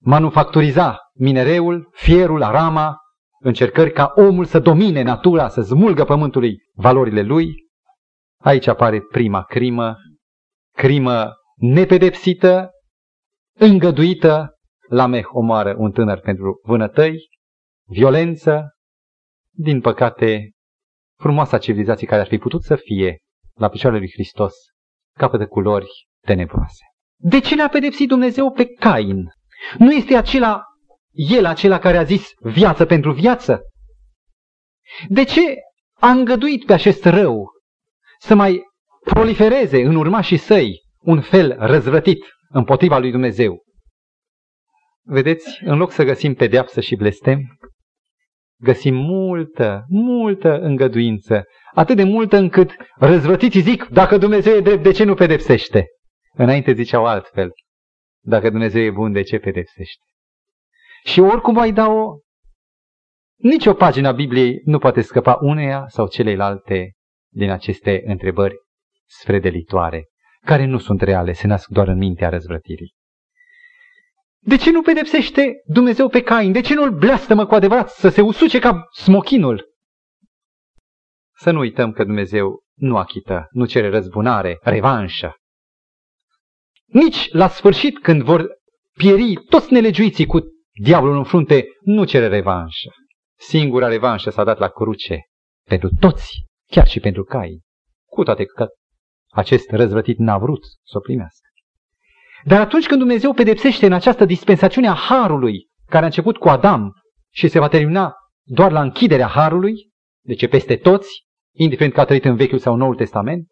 [0.03, 2.97] manufacturiza minereul, fierul, arama,
[3.39, 7.55] încercări ca omul să domine natura, să smulgă pământului valorile lui.
[8.41, 9.97] Aici apare prima crimă,
[10.77, 12.71] crimă nepedepsită,
[13.59, 14.55] îngăduită,
[14.89, 17.29] Lameh omoară un tânăr pentru vânătăi,
[17.89, 18.69] violență,
[19.51, 20.51] din păcate,
[21.21, 23.19] frumoasa civilizație care ar fi putut să fie
[23.55, 24.55] la picioarele lui Hristos,
[25.19, 25.89] capătă culori
[26.27, 26.85] tenebroase.
[27.17, 29.25] De ce l-a pedepsit Dumnezeu pe Cain?
[29.79, 30.63] Nu este acela,
[31.11, 33.61] el acela care a zis viață pentru viață?
[35.09, 35.55] De ce
[35.95, 37.51] a îngăduit pe acest rău
[38.19, 38.63] să mai
[39.05, 43.63] prolifereze în urmașii săi un fel răzvrătit împotriva lui Dumnezeu?
[45.03, 47.59] Vedeți, în loc să găsim pedeapsă și blestem,
[48.61, 51.45] găsim multă, multă îngăduință,
[51.75, 55.87] atât de multă încât răzvrătiții zic, dacă Dumnezeu e drept, de ce nu pedepsește?
[56.33, 57.51] Înainte ziceau altfel,
[58.25, 60.05] dacă Dumnezeu e bun, de ce pedepsește?
[61.05, 62.19] Și oricum ai da-o,
[63.37, 66.93] nici o pagină a Bibliei nu poate scăpa uneia sau celelalte
[67.33, 68.55] din aceste întrebări
[69.07, 70.05] sfredelitoare,
[70.45, 72.95] care nu sunt reale, se nasc doar în mintea răzvrătirii.
[74.43, 76.53] De ce nu pedepsește Dumnezeu pe Cain?
[76.53, 79.69] De ce nu-l blastămă cu adevărat să se usuce ca smochinul?
[81.37, 85.35] Să nu uităm că Dumnezeu nu achită, nu cere răzbunare, revanșă.
[86.87, 88.47] Nici la sfârșit, când vor
[88.99, 90.41] pieri toți nelegiuiții cu
[90.83, 92.91] diavolul în frunte, nu cere revanșă.
[93.39, 95.21] Singura revanșă s-a dat la cruce
[95.69, 97.61] pentru toți, chiar și pentru Cain.
[98.07, 98.67] Cu toate că
[99.29, 101.49] acest răzvrătit n-a vrut să o primească.
[102.45, 106.93] Dar atunci când Dumnezeu pedepsește în această dispensațiune a Harului, care a început cu Adam
[107.31, 109.91] și se va termina doar la închiderea Harului,
[110.25, 113.49] deci peste toți, indiferent că a trăit în Vechiul sau Noul Testament,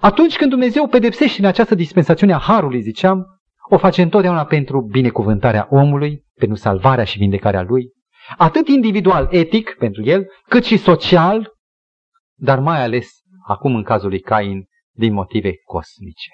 [0.00, 3.24] atunci când Dumnezeu pedepsește în această dispensațiune a Harului, ziceam,
[3.68, 7.90] o face întotdeauna pentru binecuvântarea omului, pentru salvarea și vindecarea lui,
[8.36, 11.52] atât individual, etic, pentru el, cât și social,
[12.34, 13.08] dar mai ales,
[13.46, 16.30] acum în cazul lui Cain, din motive cosmice.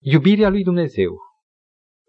[0.00, 1.16] Iubirea lui Dumnezeu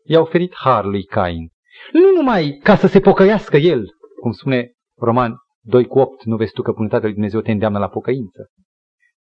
[0.04, 1.50] i-a oferit har lui Cain,
[1.92, 3.86] nu numai ca să se pocăiască el,
[4.22, 7.80] cum spune Roman 2 cu 8, nu vezi tu că bunătatea lui Dumnezeu te îndeamnă
[7.80, 8.50] la pocăință.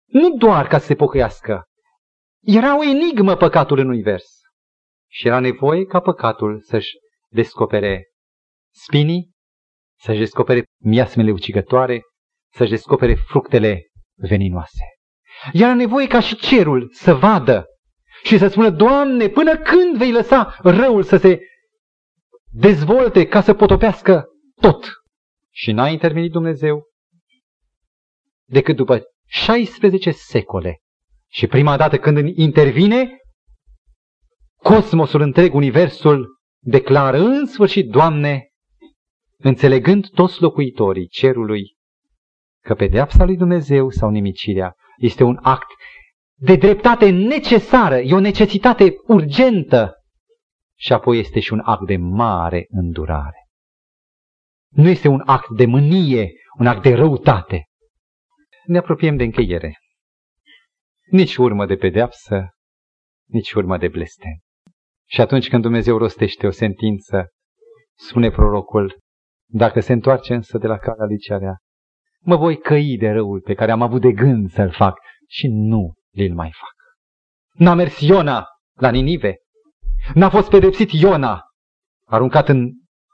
[0.06, 1.64] Nu doar ca să se pocăiască.
[2.42, 4.26] Era o enigmă păcatul în univers.
[5.10, 6.92] Și era nevoie ca păcatul să-și
[7.30, 8.08] descopere
[8.74, 9.32] spinii,
[10.00, 12.02] să-și descopere miasmele ucigătoare,
[12.54, 14.84] să-și descopere fructele veninoase.
[15.54, 17.66] Era nevoie ca și cerul să vadă
[18.24, 21.40] și să spună, Doamne, până când vei lăsa răul să se
[22.52, 24.26] dezvolte ca să potopească
[24.62, 24.86] tot?
[25.52, 26.84] Și n-a intervenit Dumnezeu
[28.46, 30.78] decât după 16 secole.
[31.30, 33.18] Și prima dată când intervine,
[34.58, 36.28] cosmosul întreg, universul,
[36.60, 38.48] declară în sfârșit, Doamne,
[39.38, 41.76] înțelegând toți locuitorii cerului,
[42.64, 45.68] că pedeapsa lui Dumnezeu sau nimicirea este un act
[46.44, 49.94] de dreptate necesară, e o necesitate urgentă
[50.80, 53.48] și apoi este și un act de mare îndurare.
[54.70, 57.66] Nu este un act de mânie, un act de răutate.
[58.66, 59.78] Ne apropiem de încheiere.
[61.10, 62.50] Nici urmă de pedeapsă,
[63.30, 64.40] nici urmă de blestem.
[65.10, 67.28] Și atunci când Dumnezeu rostește o sentință,
[67.96, 69.00] spune prorocul,
[69.50, 71.58] dacă se întoarce însă de la calea lui cearea,
[72.22, 75.94] mă voi căi de răul pe care am avut de gând să-l fac și nu
[76.14, 76.74] l mai fac.
[77.52, 79.36] N-a mers Iona la Ninive,
[80.14, 81.42] n-a fost pedepsit Iona,
[82.06, 82.72] aruncat în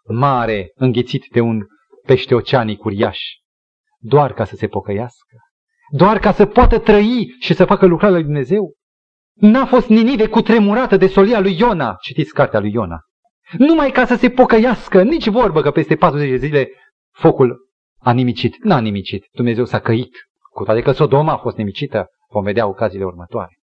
[0.07, 1.65] mare, înghițit de un
[2.05, 3.19] pește oceanic uriaș,
[3.99, 5.35] doar ca să se pocăiască,
[5.91, 8.73] doar ca să poată trăi și să facă lucrarea lui Dumnezeu.
[9.33, 12.99] N-a fost Ninive cu tremurată de solia lui Iona, citiți cartea lui Iona.
[13.57, 16.69] Numai ca să se pocăiască, nici vorbă că peste 40 de zile
[17.11, 17.69] focul
[17.99, 18.63] a nimicit.
[18.63, 20.17] N-a nimicit, Dumnezeu s-a căit.
[20.51, 23.57] Cu toate că Sodoma a fost nimicită, vom vedea ocaziile următoare.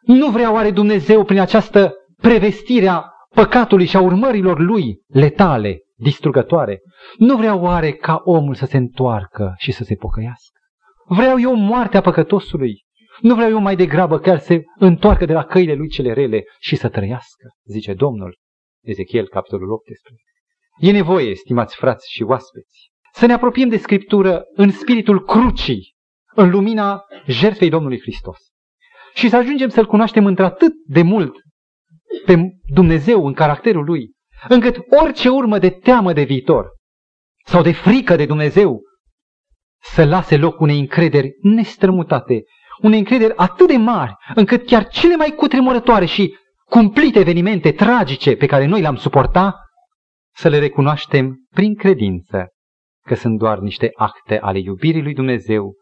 [0.00, 3.04] Nu vrea oare Dumnezeu prin această prevestire a
[3.34, 6.80] păcatului și a urmărilor lui letale, distrugătoare,
[7.16, 10.60] nu vrea oare ca omul să se întoarcă și să se pocăiască?
[11.08, 12.84] Vreau eu moartea păcătosului,
[13.20, 16.44] nu vreau eu mai degrabă chiar să se întoarcă de la căile lui cele rele
[16.58, 18.38] și să trăiască, zice Domnul.
[18.82, 20.22] Ezechiel, capitolul 18.
[20.78, 25.95] E nevoie, stimați frați și oaspeți, să ne apropiem de Scriptură în spiritul crucii,
[26.36, 28.38] în lumina jertfei Domnului Hristos.
[29.14, 31.34] Și să ajungem să-L cunoaștem într-atât de mult
[32.26, 32.36] pe
[32.72, 34.10] Dumnezeu în caracterul Lui,
[34.48, 36.68] încât orice urmă de teamă de viitor
[37.44, 38.80] sau de frică de Dumnezeu
[39.82, 42.42] să lase loc unei încrederi nestrămutate
[42.80, 48.46] unei încrederi atât de mari, încât chiar cele mai cutremurătoare și cumplite evenimente tragice pe
[48.46, 49.54] care noi le-am suportat,
[50.34, 52.46] să le recunoaștem prin credință
[53.06, 55.74] că sunt doar niște acte ale iubirii lui Dumnezeu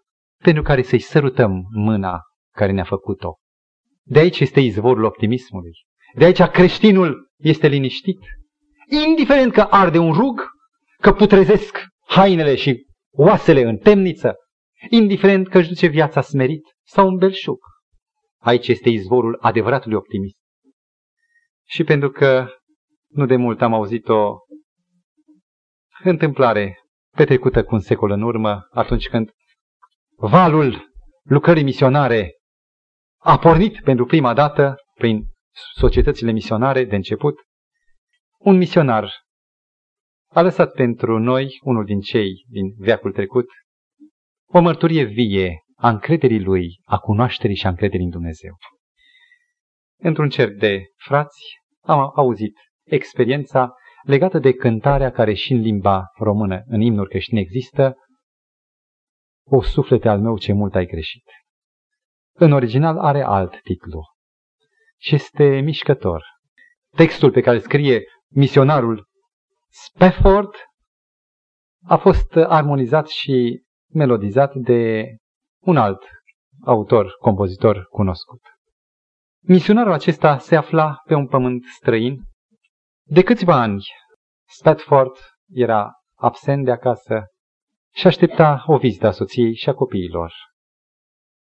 [0.45, 2.21] pentru care să-i sărutăm mâna
[2.55, 3.35] care ne-a făcut-o.
[4.03, 5.73] De aici este izvorul optimismului.
[6.15, 8.19] De aici creștinul este liniștit.
[9.07, 10.41] Indiferent că arde un rug,
[11.01, 14.35] că putrezesc hainele și oasele în temniță,
[14.91, 17.59] indiferent că își duce viața smerit sau un belșug.
[18.41, 20.39] Aici este izvorul adevăratului optimism.
[21.67, 22.49] Și pentru că
[23.09, 24.37] nu de mult am auzit o
[26.03, 26.79] întâmplare
[27.17, 29.31] petrecută cu un secol în urmă, atunci când
[30.17, 30.93] valul
[31.23, 32.33] lucrării misionare
[33.19, 35.25] a pornit pentru prima dată prin
[35.75, 37.35] societățile misionare de început,
[38.39, 39.11] un misionar
[40.31, 43.47] a lăsat pentru noi, unul din cei din veacul trecut,
[44.47, 48.57] o mărturie vie a încrederii lui, a cunoașterii și a încrederii în Dumnezeu.
[50.01, 51.41] Într-un cerc de frați
[51.81, 57.95] am auzit experiența legată de cântarea care și în limba română, în imnuri creștine există,
[59.47, 61.25] O suflete al meu ce mult ai greșit.
[62.37, 64.03] În original are alt titlu
[65.01, 66.25] și este mișcător.
[66.97, 69.07] Textul pe care scrie misionarul
[69.71, 70.55] Spafford
[71.87, 75.05] a fost armonizat și melodizat de
[75.63, 76.03] un alt
[76.65, 78.41] autor, compozitor cunoscut.
[79.47, 82.23] Misionarul acesta se afla pe un pământ străin.
[83.07, 83.85] De câțiva ani,
[84.49, 85.17] Spatford
[85.53, 87.25] era absent de acasă
[87.95, 90.33] și aștepta o vizită a soției și a copiilor.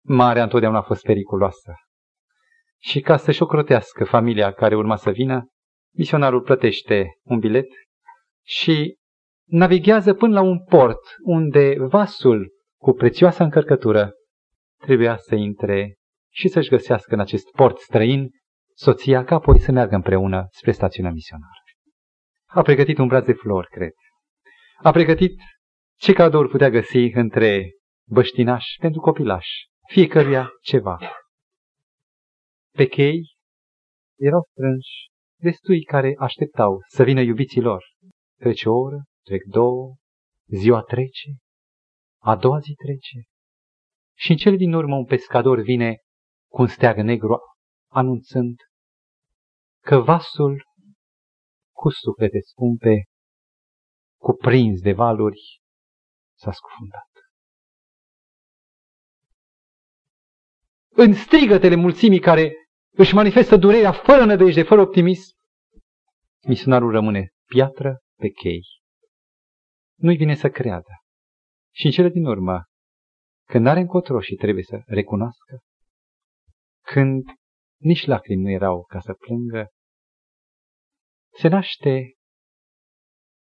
[0.06, 1.74] Marea întotdeauna a fost periculoasă.
[2.80, 5.48] Și ca să-și ocrotească familia care urma să vină,
[5.94, 7.68] misionarul plătește un bilet
[8.46, 8.98] și
[9.46, 14.12] navighează până la un port unde vasul cu prețioasa încărcătură
[14.78, 15.96] trebuia să intre
[16.34, 18.30] și să-și găsească în acest port străin
[18.76, 21.60] soția ca apoi să meargă împreună spre stațiunea misionară.
[22.46, 23.94] A pregătit un braț de flori, cred.
[24.78, 25.42] A pregătit
[26.02, 27.72] ce cadouri putea găsi între
[28.08, 29.48] băștinaș, pentru copilaș,
[29.88, 31.00] fiecăruia ceva.
[32.72, 33.22] Pe chei
[34.20, 37.84] erau strânși destui care așteptau să vină iubiții lor.
[38.38, 39.96] Trece o oră, trec două,
[40.48, 41.30] ziua trece,
[42.22, 43.28] a doua zi trece.
[44.18, 45.98] Și în cele din urmă un pescador vine
[46.52, 47.38] cu un steag negru
[47.92, 48.56] anunțând
[49.84, 50.64] că vasul
[51.72, 53.04] cu suflete scumpe,
[54.20, 55.61] cuprins de valuri,
[56.42, 57.10] s-a scufundat.
[60.90, 62.54] În strigătele mulțimii care
[62.92, 65.36] își manifestă durerea fără nădejde, fără optimism,
[66.48, 68.64] misionarul rămâne piatră pe chei.
[69.98, 70.94] Nu-i vine să creadă.
[71.74, 72.64] Și în cele din urmă,
[73.48, 75.60] când are încotro și trebuie să recunoască,
[76.82, 77.24] când
[77.80, 79.68] nici lacrimi nu erau ca să plângă,
[81.40, 82.14] se naște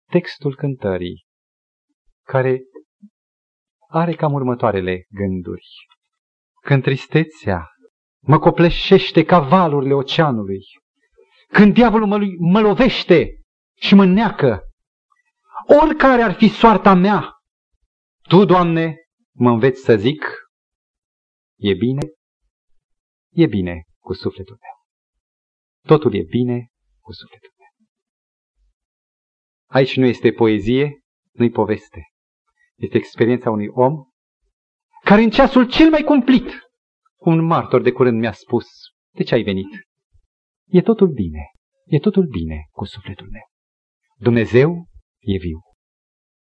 [0.09, 1.25] textul cântării,
[2.25, 2.61] care
[3.93, 5.67] are cam următoarele gânduri.
[6.61, 7.67] Când tristețea
[8.19, 10.61] mă copleșește ca valurile oceanului,
[11.47, 13.41] când diavolul mă, mă lovește
[13.75, 14.61] și mă neacă,
[15.81, 17.31] oricare ar fi soarta mea,
[18.21, 18.95] Tu, Doamne,
[19.35, 20.25] mă înveți să zic,
[21.59, 22.01] e bine,
[23.31, 24.85] e bine cu sufletul meu.
[25.87, 26.67] Totul e bine
[26.99, 27.87] cu sufletul meu.
[29.69, 30.99] Aici nu este poezie,
[31.31, 32.12] nu-i poveste.
[32.83, 33.93] Este experiența unui om
[35.03, 36.49] care în ceasul cel mai cumplit,
[37.17, 38.65] un martor de curând mi-a spus,
[39.15, 39.67] de ce ai venit?
[40.67, 41.51] E totul bine,
[41.85, 43.41] e totul bine cu sufletul meu.
[44.17, 44.87] Dumnezeu
[45.19, 45.59] e viu.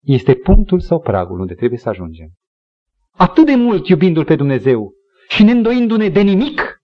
[0.00, 2.32] Este punctul sau pragul unde trebuie să ajungem.
[3.10, 4.92] Atât de mult iubindu-L pe Dumnezeu
[5.28, 6.76] și neîndoindu-ne de nimic,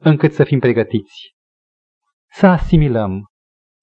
[0.00, 1.34] încât să fim pregătiți
[2.32, 3.24] să asimilăm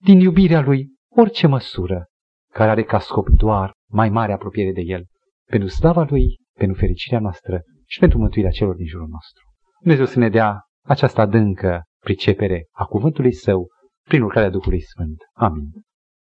[0.04, 2.06] din iubirea Lui orice măsură
[2.52, 5.06] care are ca scop doar mai mare apropiere de El,
[5.54, 6.26] pentru slava Lui,
[6.58, 9.44] pentru fericirea noastră și pentru mântuirea celor din jurul nostru.
[9.82, 13.68] Dumnezeu să ne dea această adâncă pricepere a cuvântului Său
[14.08, 15.18] prin lucrarea Duhului Sfânt.
[15.34, 15.70] Amin.